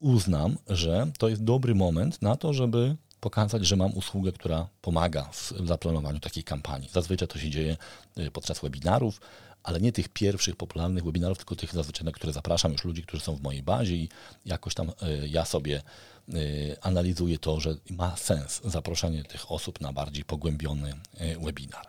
[0.00, 5.24] uznam, że to jest dobry moment na to, żeby pokazać, że mam usługę, która pomaga
[5.32, 6.88] w zaplanowaniu takiej kampanii.
[6.92, 7.76] Zazwyczaj to się dzieje
[8.18, 9.20] y, podczas webinarów,
[9.66, 13.22] ale nie tych pierwszych popularnych webinarów, tylko tych zazwyczaj, na które zapraszam już ludzi, którzy
[13.22, 14.08] są w mojej bazie i
[14.44, 15.82] jakoś tam y, ja sobie
[16.34, 21.86] Y, analizuje to, że ma sens zaproszenie tych osób na bardziej pogłębiony y, webinar.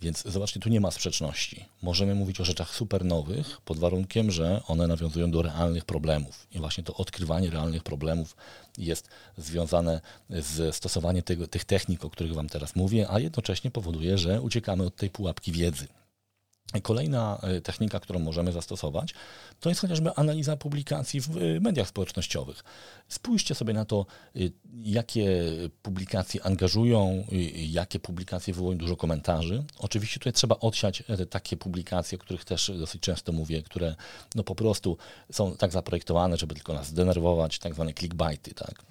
[0.00, 1.64] Więc zobaczcie, tu nie ma sprzeczności.
[1.82, 6.46] Możemy mówić o rzeczach super nowych pod warunkiem, że one nawiązują do realnych problemów.
[6.52, 8.36] I właśnie to odkrywanie realnych problemów
[8.78, 14.40] jest związane z stosowaniem tych technik, o których Wam teraz mówię, a jednocześnie powoduje, że
[14.40, 15.86] uciekamy od tej pułapki wiedzy.
[16.82, 19.14] Kolejna e, technika, którą możemy zastosować,
[19.60, 22.64] to jest chociażby analiza publikacji w e, mediach społecznościowych.
[23.08, 24.38] Spójrzcie sobie na to, e,
[24.82, 25.28] jakie
[25.82, 29.64] publikacje angażują, jakie publikacje wywołują dużo komentarzy.
[29.78, 33.94] Oczywiście tutaj trzeba odsiać takie publikacje, o których też dosyć często mówię, które
[34.34, 34.96] no po prostu
[35.32, 38.82] są tak zaprojektowane, żeby tylko nas zdenerwować, tak zwane clickbaity, tak?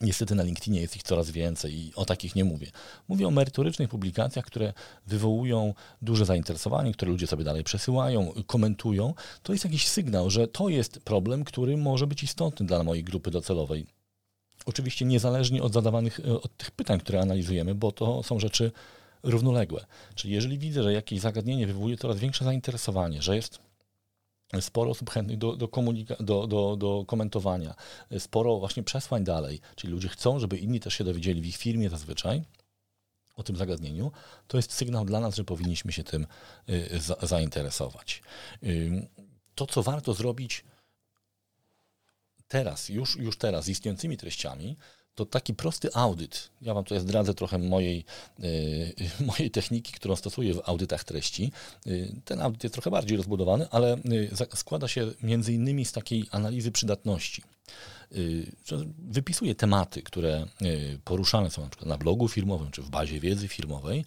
[0.00, 2.70] Niestety na LinkedInie jest ich coraz więcej i o takich nie mówię.
[3.08, 4.72] Mówię o merytorycznych publikacjach, które
[5.06, 9.14] wywołują duże zainteresowanie, które ludzie sobie dalej przesyłają, komentują.
[9.42, 13.30] To jest jakiś sygnał, że to jest problem, który może być istotny dla mojej grupy
[13.30, 13.86] docelowej.
[14.66, 18.72] Oczywiście niezależnie od zadawanych, e, od tych pytań, które analizujemy, bo to są rzeczy
[19.22, 19.86] równoległe.
[20.14, 23.58] Czyli jeżeli widzę, że jakieś zagadnienie wywołuje coraz większe zainteresowanie, że jest
[24.60, 25.68] sporo osób chętnych do, do,
[26.20, 27.74] do, do, do komentowania,
[28.18, 31.90] sporo właśnie przesłań dalej, czyli ludzie chcą, żeby inni też się dowiedzieli w ich firmie
[31.90, 32.42] zazwyczaj
[33.36, 34.12] o tym zagadnieniu,
[34.46, 36.26] to jest sygnał dla nas, że powinniśmy się tym
[36.68, 38.22] y, za, zainteresować.
[39.54, 40.64] To, co warto zrobić
[42.48, 44.76] teraz, już, już teraz z istniejącymi treściami,
[45.16, 46.50] to taki prosty audyt.
[46.62, 48.04] Ja Wam tutaj zdradzę trochę mojej,
[48.40, 48.94] y,
[49.30, 51.52] mojej techniki, którą stosuję w audytach treści.
[51.86, 56.26] Y, ten audyt jest trochę bardziej rozbudowany, ale y, składa się między innymi z takiej
[56.30, 57.42] analizy przydatności.
[58.98, 60.46] Wypisuję tematy, które
[61.04, 64.04] poruszane są na przykład na blogu firmowym czy w bazie wiedzy firmowej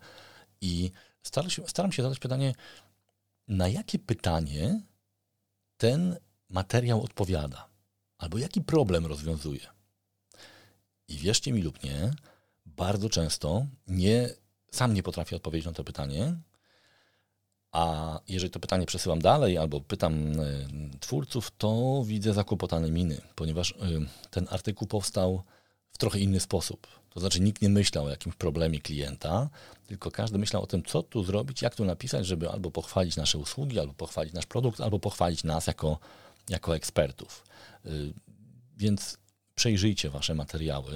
[0.61, 0.91] i
[1.23, 2.53] staram się, staram się zadać pytanie,
[3.47, 4.81] na jakie pytanie
[5.77, 6.17] ten
[6.49, 7.67] materiał odpowiada,
[8.17, 9.78] albo jaki problem rozwiązuje.
[11.09, 12.11] I wierzcie mi lub nie,
[12.65, 14.29] bardzo często nie,
[14.71, 16.35] sam nie potrafię odpowiedzieć na to pytanie,
[17.71, 20.67] a jeżeli to pytanie przesyłam dalej albo pytam y,
[20.99, 23.75] twórców, to widzę zakłopotane miny, ponieważ y,
[24.29, 25.43] ten artykuł powstał
[25.91, 26.87] w trochę inny sposób.
[27.09, 29.49] To znaczy nikt nie myślał o jakimś problemie klienta,
[29.87, 33.37] tylko każdy myślał o tym, co tu zrobić, jak tu napisać, żeby albo pochwalić nasze
[33.37, 35.99] usługi, albo pochwalić nasz produkt, albo pochwalić nas jako,
[36.49, 37.43] jako ekspertów.
[37.85, 38.13] Y,
[38.77, 39.17] więc
[39.59, 40.93] przejrzyjcie wasze materiały,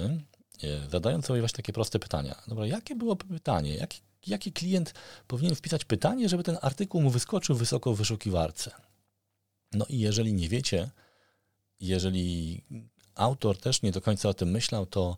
[0.62, 2.42] e, zadając sobie właśnie takie proste pytania.
[2.48, 3.74] Dobra, jakie było pytanie?
[3.74, 4.94] Jaki, jaki klient
[5.26, 8.70] powinien wpisać pytanie, żeby ten artykuł mu wyskoczył wysoko w wyszukiwarce?
[9.72, 10.90] No i jeżeli nie wiecie,
[11.80, 12.60] jeżeli
[13.14, 15.16] autor też nie do końca o tym myślał, to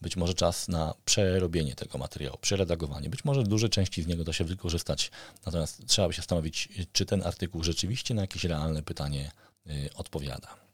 [0.00, 3.10] być może czas na przerobienie tego materiału, przeredagowanie.
[3.10, 5.10] Być może w dużej części z niego da się wykorzystać,
[5.46, 9.30] natomiast trzeba by się zastanowić, czy ten artykuł rzeczywiście na jakieś realne pytanie
[9.66, 10.67] y, odpowiada.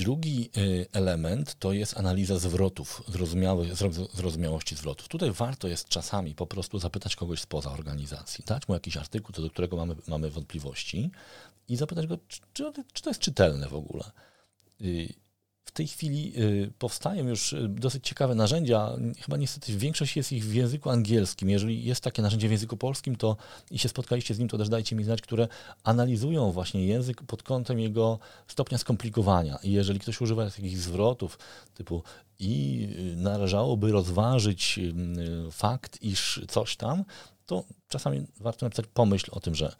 [0.00, 3.02] Drugi y, element to jest analiza zwrotów,
[4.12, 5.08] zrozumiałości zwrotów.
[5.08, 9.50] Tutaj warto jest czasami po prostu zapytać kogoś spoza organizacji, dać mu jakiś artykuł, do
[9.50, 11.10] którego mamy, mamy wątpliwości
[11.68, 12.18] i zapytać go,
[12.52, 14.04] czy, czy to jest czytelne w ogóle.
[15.70, 18.96] W tej chwili y, powstają już y, dosyć ciekawe narzędzia.
[19.22, 21.50] Chyba niestety większość jest ich w języku angielskim.
[21.50, 23.36] Jeżeli jest takie narzędzie w języku polskim, to
[23.70, 25.48] i się spotkaliście z nim, to też dajcie mi znać, które
[25.84, 29.58] analizują właśnie język pod kątem jego stopnia skomplikowania.
[29.62, 31.38] I jeżeli ktoś używa jakichś zwrotów
[31.74, 32.02] typu
[32.38, 34.80] i y, należałoby rozważyć
[35.50, 37.04] fakt, iż coś tam,
[37.46, 39.74] to czasami warto napisać pomyśl o tym, że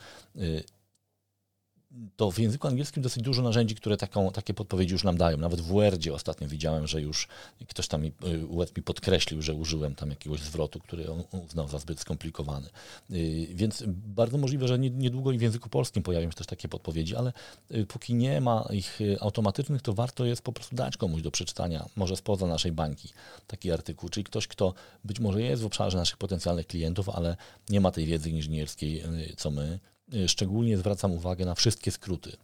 [2.17, 5.37] to w języku angielskim dosyć dużo narzędzi, które taką, takie podpowiedzi już nam dają.
[5.37, 7.29] Nawet w Wordzie ostatnio widziałem, że już
[7.69, 8.13] ktoś tam mi,
[8.51, 12.69] Word mi podkreślił, że użyłem tam jakiegoś zwrotu, który on uznał za zbyt skomplikowany.
[13.11, 17.17] Y, więc bardzo możliwe, że niedługo i w języku polskim pojawią się też takie podpowiedzi,
[17.17, 17.33] ale
[17.75, 21.31] y, póki nie ma ich y, automatycznych, to warto jest po prostu dać komuś do
[21.31, 23.09] przeczytania, może spoza naszej bańki,
[23.47, 24.09] taki artykuł.
[24.09, 24.75] Czyli ktoś, kto
[25.05, 27.37] być może jest w obszarze naszych potencjalnych klientów, ale
[27.69, 29.03] nie ma tej wiedzy inżynierskiej,
[29.37, 32.37] co my, Y, szczególnie zwracam uwagę na wszystkie skróty.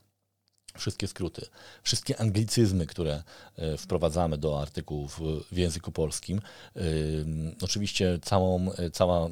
[0.78, 1.46] Wszystkie skróty,
[1.82, 3.22] wszystkie anglicyzmy, które
[3.74, 5.20] y, wprowadzamy do artykułów
[5.52, 6.40] w języku polskim.
[6.76, 7.24] Y,
[7.62, 9.28] oczywiście całą, cała,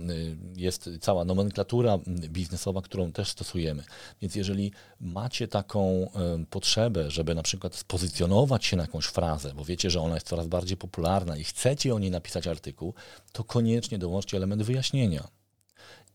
[0.56, 3.84] jest cała nomenklatura biznesowa, którą też stosujemy.
[4.22, 6.10] Więc jeżeli macie taką
[6.50, 10.46] potrzebę, żeby na przykład spozycjonować się na jakąś frazę, bo wiecie, że ona jest coraz
[10.46, 12.94] bardziej popularna i chcecie o niej napisać artykuł,
[13.32, 15.28] to koniecznie dołączcie element wyjaśnienia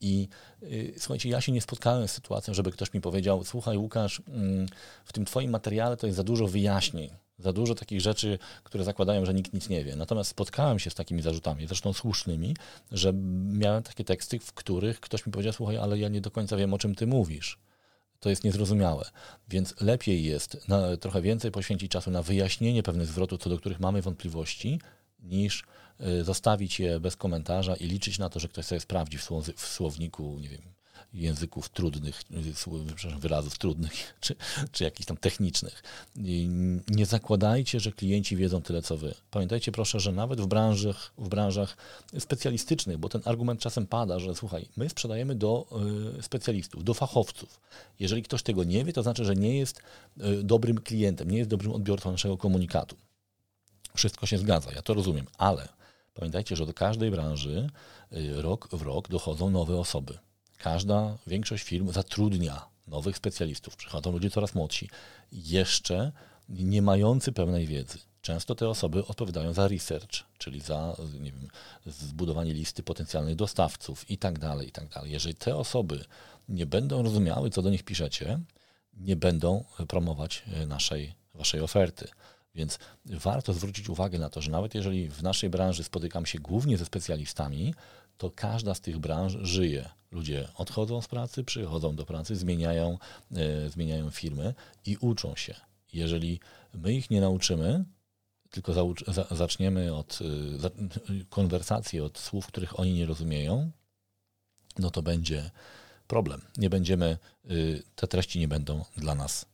[0.02, 0.28] i
[0.64, 4.66] y, słuchajcie, ja się nie spotkałem z sytuacją, żeby ktoś mi powiedział: Słuchaj, Łukasz, mm,
[5.06, 7.10] w tym Twoim materiale to jest za dużo wyjaśnień,
[7.40, 9.96] za dużo takich rzeczy, które zakładają, że nikt nic nie wie.
[9.96, 12.56] Natomiast spotkałem się z takimi zarzutami, zresztą słusznymi,
[12.92, 13.14] że
[13.52, 16.74] miałem takie teksty, w których ktoś mi powiedział: Słuchaj, ale ja nie do końca wiem,
[16.74, 17.60] o czym Ty mówisz
[18.20, 19.06] to jest niezrozumiałe.
[19.50, 23.80] Więc lepiej jest na, trochę więcej poświęcić czasu na wyjaśnienie pewnych zwrotów, co do których
[23.80, 24.80] mamy wątpliwości,
[25.24, 25.64] niż
[26.08, 30.40] Y, zostawić je bez komentarza i liczyć na to, że ktoś sobie sprawdzi w, słowniku,
[30.40, 30.62] nie wiem,
[31.14, 32.22] języków trudnych,
[33.12, 34.36] y, wyrazów trudnych, czy,
[34.72, 35.84] czy jakichś tam technicznych.
[36.88, 39.16] Nie zakładajcie, że klienci wiedzą tyle, co wy.
[39.32, 41.78] Pamiętajcie proszę, że nawet w branżach, w branżach
[42.20, 45.68] specjalistycznych, bo ten argument czasem pada, że słuchaj, my sprzedajemy do
[46.20, 47.60] y, specjalistów, do fachowców.
[48.00, 49.82] Jeżeli ktoś tego nie wie, to znaczy, że nie jest
[50.44, 52.96] dobrym klientem, nie jest dobrym odbiorcą naszego komunikatu.
[53.96, 55.68] Wszystko się zgadza, ja to rozumiem, ale
[56.20, 57.70] Pamiętajcie, że do każdej branży
[58.14, 60.18] y, rok w rok dochodzą nowe osoby.
[60.58, 63.76] Każda, większość firm zatrudnia nowych specjalistów.
[63.76, 64.90] Przychodzą ludzie coraz młodsi,
[65.32, 66.12] jeszcze
[66.50, 67.98] nie mający pełnej wiedzy.
[68.22, 71.48] Często te osoby odpowiadają za research, czyli za nie wiem,
[71.86, 75.12] zbudowanie listy potencjalnych dostawców i tak dalej, i tak dalej.
[75.12, 76.06] Jeżeli te osoby
[76.50, 78.40] nie będą rozumiały, co do nich piszecie,
[78.94, 82.08] nie będą promować y, naszej, waszej oferty.
[82.56, 86.78] Więc warto zwrócić uwagę na to, że nawet jeżeli w naszej branży spotykam się głównie
[86.78, 87.74] ze specjalistami,
[88.18, 89.90] to każda z tych branż żyje.
[90.12, 92.98] Ludzie odchodzą z pracy, przychodzą do pracy, zmieniają,
[93.32, 94.54] e, zmieniają firmy
[94.86, 95.56] i uczą się.
[95.94, 96.40] Jeżeli
[96.74, 97.86] my ich nie nauczymy,
[98.50, 98.74] tylko
[99.08, 100.70] za, zaczniemy od y, za,
[101.30, 103.72] konwersacji, od słów, których oni nie rozumieją,
[104.80, 105.52] no to będzie
[106.08, 106.42] problem.
[106.58, 107.18] Nie będziemy,
[107.52, 109.46] y, te treści nie będą dla nas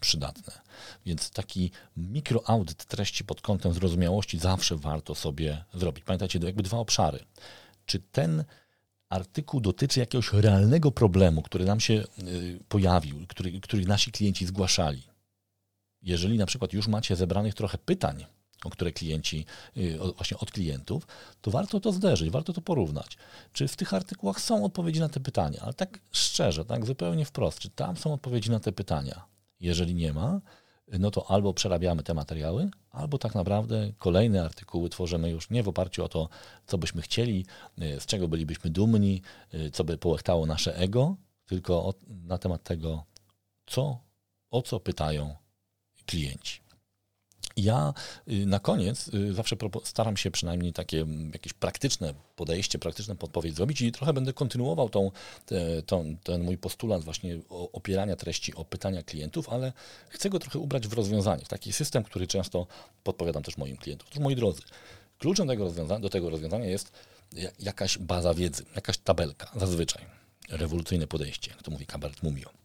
[0.00, 0.52] przydatne.
[1.06, 6.04] Więc taki mikroaudyt treści pod kątem zrozumiałości zawsze warto sobie zrobić.
[6.04, 7.18] Pamiętajcie, jakby dwa obszary.
[7.86, 8.44] Czy ten
[9.08, 12.04] artykuł dotyczy jakiegoś realnego problemu, który nam się
[12.68, 15.02] pojawił, który, który nasi klienci zgłaszali?
[16.02, 18.26] jeżeli na przykład już macie zebranych trochę pytań,
[18.64, 21.06] o które klienci, y, właśnie od klientów,
[21.40, 23.16] to warto to zderzyć, warto to porównać.
[23.52, 25.60] Czy w tych artykułach są odpowiedzi na te pytania?
[25.60, 29.24] Ale tak szczerze, tak zupełnie wprost, czy tam są odpowiedzi na te pytania?
[29.62, 30.40] Jeżeli nie ma,
[30.88, 35.68] no to albo przerabiamy te materiały, albo tak naprawdę kolejne artykuły tworzymy już nie w
[35.68, 36.28] oparciu o to,
[36.66, 37.46] co byśmy chcieli,
[37.82, 39.22] y, z czego bylibyśmy dumni,
[39.54, 43.04] y, co by połechtało nasze ego, tylko na temat tego,
[43.66, 43.98] co,
[44.50, 45.36] o co pytają
[46.06, 46.61] klienci.
[47.56, 47.94] Ja
[48.28, 53.56] y, na koniec y, zawsze staram się przynajmniej takie mm, jakieś praktyczne podejście, praktyczną podpowiedź
[53.56, 55.10] zrobić i trochę będę kontynuował tą,
[55.86, 59.72] tą, ten mój postulat właśnie opierania treści o pytania klientów, ale
[60.08, 62.66] chcę go trochę ubrać w rozwiązanie, w taki system, który często
[63.04, 64.08] podpowiadam też moim klientom.
[64.10, 64.62] Otóż moi drodzy,
[65.18, 66.92] kluczem tego do tego rozwiązania jest
[67.58, 70.04] jakaś baza wiedzy, jakaś tabelka, zazwyczaj.
[70.48, 72.61] Rewolucyjne podejście, jak to mówi Kabert Mumio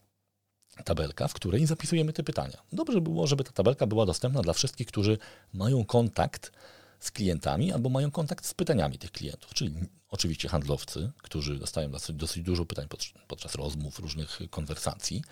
[0.86, 2.58] tabelka, w której zapisujemy te pytania.
[2.74, 5.18] Dobrze by było, żeby ta tabelka była dostępna dla wszystkich, którzy
[5.54, 6.52] mają kontakt
[7.00, 9.74] z klientami albo mają kontakt z pytaniami tych klientów, czyli
[10.10, 12.88] oczywiście handlowcy, którzy dostają dosyć, dosyć dużo pytań
[13.28, 15.24] podczas rozmów, różnych konwersacji,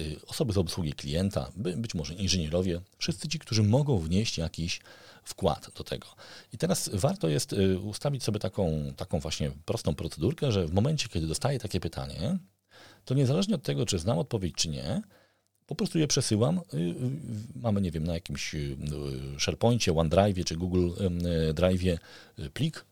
[0.00, 4.80] y, osoby z obsługi klienta, być może inżynierowie, wszyscy ci, którzy mogą wnieść jakiś
[5.24, 6.06] wkład do tego.
[6.52, 11.08] I teraz warto jest y, ustawić sobie taką, taką właśnie prostą procedurkę, że w momencie,
[11.08, 12.38] kiedy dostaję takie pytanie,
[13.04, 15.02] to niezależnie od tego, czy znam odpowiedź, czy nie,
[15.66, 16.58] po prostu je przesyłam.
[16.74, 16.94] Y, y,
[17.56, 18.76] mamy, nie wiem, na jakimś y,
[19.38, 20.90] SharePointie, OneDrive czy Google
[21.54, 21.82] Drive
[22.54, 22.84] plik,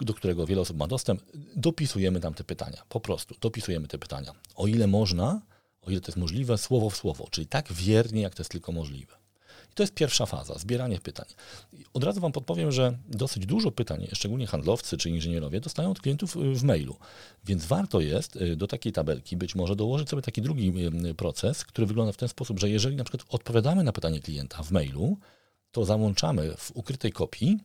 [0.00, 1.22] do którego wiele osób ma dostęp.
[1.56, 2.82] Dopisujemy tam te pytania.
[2.88, 4.32] Po prostu dopisujemy te pytania.
[4.54, 5.40] O ile można,
[5.82, 8.72] o ile to jest możliwe, słowo w słowo, czyli tak wiernie, jak to jest tylko
[8.72, 9.23] możliwe.
[9.74, 11.26] I to jest pierwsza faza, zbieranie pytań.
[11.94, 16.36] Od razu Wam podpowiem, że dosyć dużo pytań, szczególnie handlowcy czy inżynierowie, dostają od klientów
[16.36, 16.96] y, w mailu.
[17.44, 20.72] Więc warto jest y, do takiej tabelki być może dołożyć sobie taki drugi
[21.10, 24.62] y, proces, który wygląda w ten sposób, że jeżeli na przykład odpowiadamy na pytanie klienta
[24.62, 25.18] w mailu,
[25.72, 27.58] to załączamy w ukrytej kopii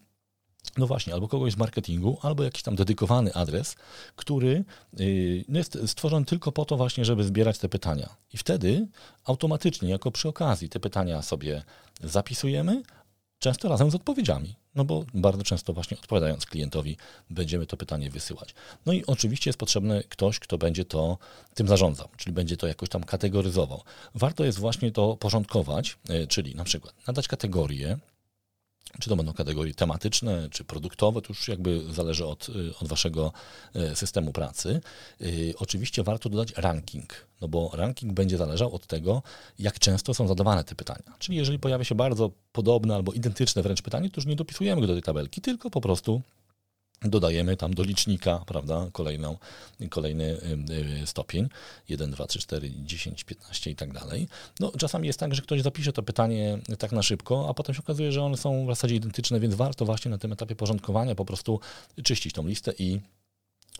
[0.78, 3.76] no właśnie, albo kogoś z marketingu, albo jakiś tam dedykowany adres,
[4.16, 4.64] który
[5.00, 8.10] y, no jest stworzony tylko po to właśnie, żeby zbierać te pytania.
[8.34, 8.88] I wtedy
[9.26, 11.64] automatycznie, jako przy okazji, te pytania sobie
[12.04, 12.84] zapisujemy,
[13.40, 14.56] często razem z odpowiedziami.
[14.76, 16.98] No bo bardzo często właśnie odpowiadając klientowi,
[17.30, 18.54] będziemy to pytanie wysyłać.
[18.86, 21.18] No i oczywiście jest potrzebny ktoś, kto będzie to
[21.54, 23.84] tym zarządzał, czyli będzie to jakoś tam kategoryzował.
[24.16, 27.98] Warto jest właśnie to porządkować, y, czyli na przykład nadać kategorię,
[29.00, 33.32] czy to będą kategorie tematyczne, czy produktowe, to już jakby zależy od, y, od waszego
[33.76, 34.82] y, systemu pracy.
[35.22, 39.24] Y, oczywiście warto dodać ranking, no bo ranking będzie zależał od tego,
[39.60, 41.18] jak często są zadawane te pytania.
[41.20, 44.88] Czyli jeżeli pojawia się bardzo podobne albo identyczne wręcz pytanie, to już nie dopisujemy go
[44.88, 46.22] do tej tabelki, tylko po prostu
[47.02, 49.38] dodajemy tam do licznika, prawda, kolejną,
[49.90, 51.50] kolejny y, y, stopień,
[51.90, 54.28] 1, 2, 3, 4, 10, 15 i tak dalej.
[54.60, 57.82] No, czasami jest tak, że ktoś zapisze to pytanie tak na szybko, a potem się
[57.82, 61.26] okazuje, że one są w zasadzie identyczne, więc warto właśnie na tym etapie porządkowania po
[61.26, 61.60] prostu
[62.04, 63.00] czyścić tą listę i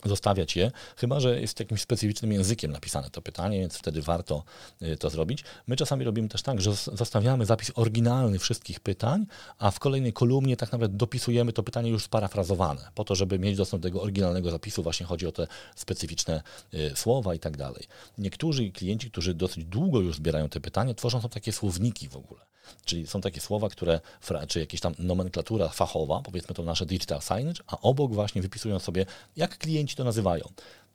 [0.04, 4.44] zostawiać je, chyba że jest jakimś specyficznym językiem napisane to pytanie, więc wtedy warto
[4.82, 5.44] y, to zrobić.
[5.66, 9.26] My czasami robimy też tak, że zostawiamy zapis oryginalny wszystkich pytań,
[9.58, 13.56] a w kolejnej kolumnie tak naprawdę dopisujemy to pytanie już sparafrazowane, po to, żeby mieć
[13.56, 16.42] dostęp do tego oryginalnego zapisu, właśnie chodzi o te specyficzne
[16.74, 17.86] y, słowa i tak dalej.
[18.18, 22.40] Niektórzy klienci, którzy dosyć długo już zbierają te pytania, tworzą są takie słowniki w ogóle.
[22.84, 24.00] Czyli są takie słowa, które,
[24.48, 29.06] czy jakieś tam nomenklatura fachowa, powiedzmy to nasze digital signage, a obok właśnie wypisują sobie,
[29.36, 30.48] jak klienci to nazywają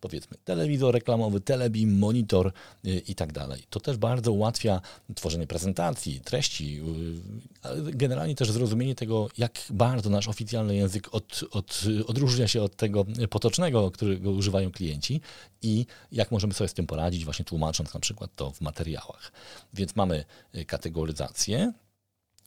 [0.10, 2.52] powiedzmy telewizor reklamowy, telebim, monitor
[2.86, 3.64] y, i tak dalej.
[3.70, 4.82] To też bardzo ułatwia
[5.16, 11.44] tworzenie prezentacji, treści, y, ale generalnie też zrozumienie tego, jak bardzo nasz oficjalny język od,
[11.52, 15.22] od, odróżnia się od tego potocznego, którego używają klienci
[15.62, 19.32] i jak możemy sobie z tym poradzić, właśnie tłumacząc na przykład to w materiałach.
[19.74, 21.74] Więc mamy y, kategoryzację,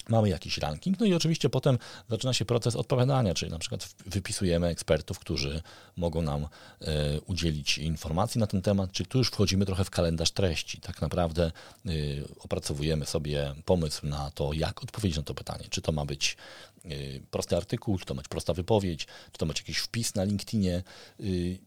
[0.09, 1.79] Mamy jakiś ranking, no i oczywiście potem
[2.11, 5.63] zaczyna się proces odpowiadania, czyli na przykład wypisujemy ekspertów, którzy
[5.97, 10.31] mogą nam e, udzielić informacji na ten temat, czy tu już wchodzimy trochę w kalendarz
[10.31, 10.81] treści.
[10.81, 11.45] Tak naprawdę
[11.87, 11.91] e,
[12.39, 15.65] opracowujemy sobie pomysł na to, jak odpowiedzieć na to pytanie.
[15.71, 16.37] Czy to ma być
[16.85, 20.83] Y, prosty artykuł, czy to być prosta wypowiedź, czy to być jakiś wpis na LinkedInie.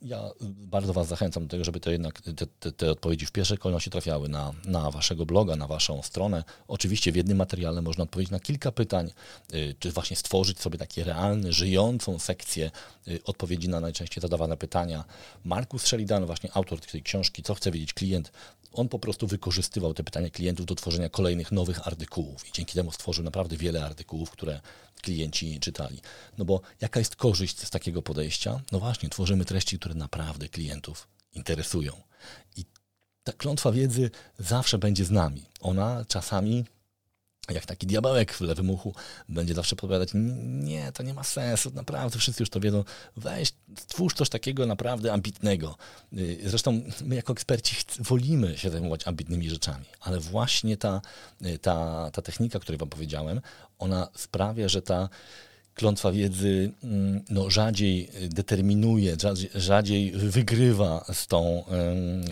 [0.01, 3.57] Ja bardzo Was zachęcam do tego, żeby to jednak te, te, te, odpowiedzi w pierwszej
[3.57, 6.43] kolejności trafiały na, na Waszego bloga, na Waszą stronę.
[6.67, 9.11] Oczywiście w jednym materiale można odpowiedzieć na kilka pytań,
[9.53, 12.71] y, czy właśnie stworzyć sobie takie realne, żyjącą sekcję
[13.23, 15.03] odpowiedzi na najczęściej zadawane pytania.
[15.43, 18.31] Markus Sheridan, właśnie autor tej książki, Co chce wiedzieć klient,
[18.73, 22.91] on po prostu wykorzystywał te pytania klientów do tworzenia kolejnych nowych artykułów i dzięki temu
[22.91, 24.61] stworzył naprawdę wiele artykułów, które
[25.01, 26.01] klienci czytali.
[26.37, 28.61] No bo jaka jest korzyść z takiego podejścia?
[28.71, 31.93] No właśnie, tworzymy treści, które naprawdę klientów interesują.
[32.57, 32.65] I
[33.23, 35.45] ta klątwa wiedzy zawsze będzie z nami.
[35.61, 36.65] Ona czasami
[37.53, 38.93] jak taki diabełek w lewym uchu
[39.29, 42.83] będzie zawsze podpowiadać, nie, to nie ma sensu, naprawdę wszyscy już to wiedzą,
[43.17, 45.77] weź, stwórz coś takiego naprawdę ambitnego.
[46.13, 51.01] Y, zresztą my jako eksperci wolimy się zajmować ambitnymi rzeczami, ale właśnie ta,
[51.45, 53.41] y, ta, ta technika, o której wam powiedziałem,
[53.79, 55.09] ona sprawia, że ta
[55.75, 59.15] klątwa wiedzy mm, no, rzadziej determinuje,
[59.55, 61.63] rzadziej, wygrywa z tą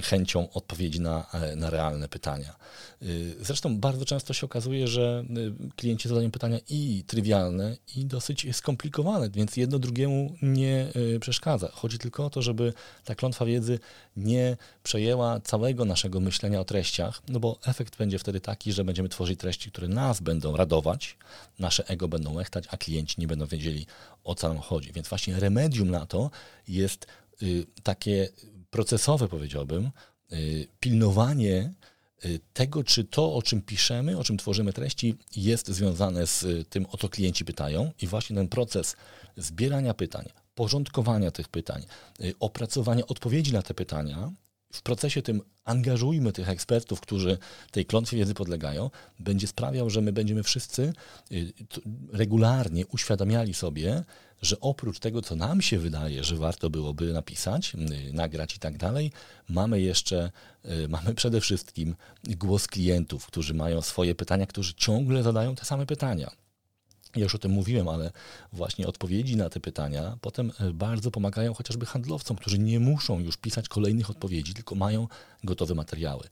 [0.04, 2.56] chęcią odpowiedzi na, e, na realne pytania.
[3.04, 5.24] Y, zresztą bardzo często się okazuje, że
[5.70, 11.70] y, klienci zadają pytania i trywialne, i dosyć skomplikowane, więc jedno drugiemu nie y, przeszkadza.
[11.74, 12.74] Chodzi tylko o to, żeby
[13.06, 13.80] ta klątwa wiedzy
[14.20, 19.10] nie przejęła całego naszego myślenia o treściach, no bo efekt będzie wtedy taki, że będziemy
[19.10, 21.18] tworzyć treści, które nas będą radować,
[21.60, 23.86] nasze ego będą łechtać, a klienci nie będą wiedzieli
[24.24, 24.92] o co nam chodzi.
[24.92, 26.32] Więc właśnie remedium na to
[26.68, 27.08] jest
[27.84, 28.30] takie
[28.70, 29.92] procesowe, powiedziałbym,
[30.80, 31.74] pilnowanie
[32.26, 36.66] Y, tego, czy to, o czym piszemy, o czym tworzymy treści, jest związane z y,
[36.70, 38.96] tym, o co klienci pytają i właśnie ten proces
[39.38, 40.30] zbierania pytań,
[40.60, 41.84] porządkowania tych pytań,
[42.22, 44.32] y, opracowania odpowiedzi na te pytania,
[44.74, 47.38] w procesie tym angażujmy tych ekspertów, którzy
[47.72, 48.90] tej klątwie wiedzy podlegają,
[49.20, 50.94] będzie sprawiał, że my będziemy wszyscy
[52.12, 54.04] regularnie uświadamiali sobie,
[54.42, 58.78] że oprócz tego, co nam się wydaje, że warto byłoby napisać, y, nagrać i tak
[58.78, 59.12] dalej,
[59.50, 60.32] mamy jeszcze,
[60.66, 65.86] y, mamy przede wszystkim głos klientów, którzy mają swoje pytania, którzy ciągle zadają te same
[65.86, 66.32] pytania.
[67.16, 68.12] Ja już o tym mówiłem, ale
[68.54, 73.38] właśnie odpowiedzi na te pytania potem e, bardzo pomagają chociażby handlowcom, którzy nie muszą już
[73.38, 75.08] pisać kolejnych odpowiedzi, tylko mają
[75.44, 76.24] gotowe materiały.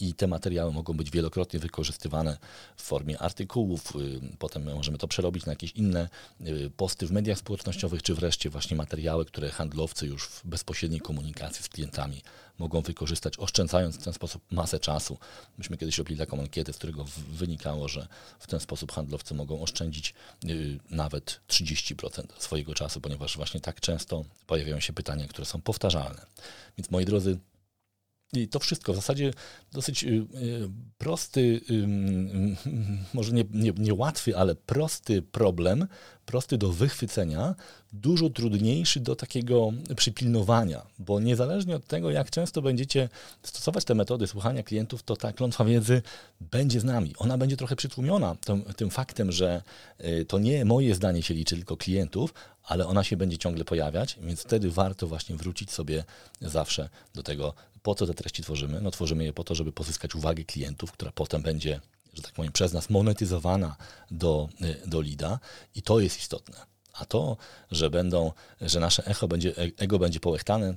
[0.00, 2.38] I te materiały mogą być wielokrotnie wykorzystywane
[2.76, 6.08] w formie artykułów, y, potem możemy to przerobić na jakieś inne
[6.40, 11.64] y, posty w mediach społecznościowych, czy wreszcie właśnie materiały, które handlowcy już w bezpośredniej komunikacji
[11.64, 12.22] z klientami
[12.58, 15.18] mogą wykorzystać, oszczędzając w ten sposób masę czasu.
[15.58, 20.14] Myśmy kiedyś robili taką ankietę, z którego wynikało, że w ten sposób handlowcy mogą oszczędzić
[20.42, 26.26] yy, nawet 30% swojego czasu, ponieważ właśnie tak często pojawiają się pytania, które są powtarzalne.
[26.78, 27.38] Więc moi drodzy,
[28.32, 29.32] i to wszystko w zasadzie
[29.72, 30.26] dosyć y, y,
[30.98, 31.86] prosty, y,
[33.14, 35.86] może nie, nie, nie łatwy, ale prosty problem,
[36.26, 37.54] prosty do wychwycenia,
[37.92, 43.08] dużo trudniejszy do takiego przypilnowania, bo niezależnie od tego, jak często będziecie
[43.42, 46.02] stosować te metody słuchania klientów, to ta klątwa wiedzy
[46.40, 47.14] będzie z nami.
[47.18, 49.62] Ona będzie trochę przytłumiona tym, tym faktem, że
[50.28, 52.34] to nie moje zdanie się liczy, tylko klientów,
[52.66, 56.04] ale ona się będzie ciągle pojawiać, więc wtedy warto właśnie wrócić sobie
[56.40, 57.54] zawsze do tego,
[57.86, 58.80] po co te treści tworzymy?
[58.80, 61.80] No tworzymy je po to, żeby pozyskać uwagę klientów, która potem będzie,
[62.14, 63.76] że tak powiem, przez nas monetyzowana
[64.10, 65.38] do, y, do lida
[65.74, 66.56] i to jest istotne.
[66.92, 67.36] A to,
[67.70, 70.74] że będą, że nasze echo będzie, e, ego będzie połechtane,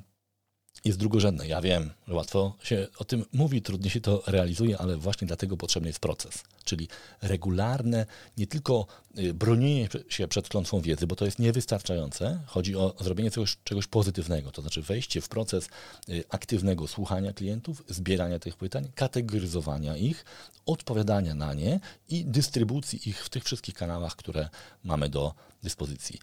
[0.85, 1.47] jest drugorzędne.
[1.47, 5.57] Ja wiem, że łatwo się o tym mówi, trudniej się to realizuje, ale właśnie dlatego
[5.57, 6.87] potrzebny jest proces, czyli
[7.21, 8.05] regularne,
[8.37, 8.87] nie tylko
[9.19, 12.39] y, bronienie się przed klątwą wiedzy, bo to jest niewystarczające.
[12.45, 15.69] Chodzi o zrobienie czegoś, czegoś pozytywnego, to znaczy wejście w proces
[16.09, 20.25] y, aktywnego słuchania klientów, zbierania tych pytań, kategoryzowania ich,
[20.65, 24.49] odpowiadania na nie i dystrybucji ich w tych wszystkich kanałach, które
[24.83, 26.19] mamy do dyspozycji.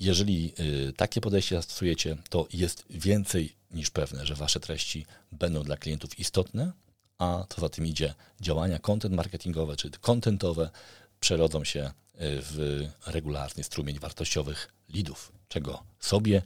[0.00, 0.54] Jeżeli
[0.88, 6.18] y, takie podejście zastosujecie, to jest więcej niż pewne, że Wasze treści będą dla klientów
[6.18, 6.72] istotne,
[7.18, 10.70] a co za tym idzie, działania content marketingowe czy contentowe
[11.20, 16.42] przerodzą się y, w regularny strumień wartościowych lidów, czego sobie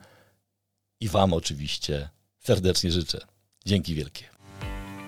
[1.00, 3.20] i Wam oczywiście serdecznie życzę.
[3.66, 4.37] Dzięki wielkie.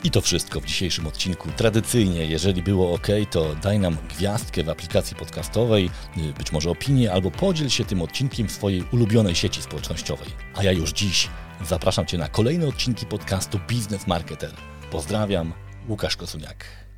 [0.04, 1.48] I to wszystko w dzisiejszym odcinku.
[1.56, 7.12] Tradycyjnie, jeżeli było ok, to daj nam gwiazdkę w aplikacji podcastowej, y, być może opinię,
[7.12, 10.28] albo podziel się tym odcinkiem w swojej ulubionej sieci społecznościowej.
[10.54, 11.28] A ja już dziś
[11.64, 14.50] zapraszam Cię na kolejne odcinki podcastu Biznes Marketer.
[14.90, 15.52] Pozdrawiam,
[15.88, 16.89] Łukasz Kosuniak.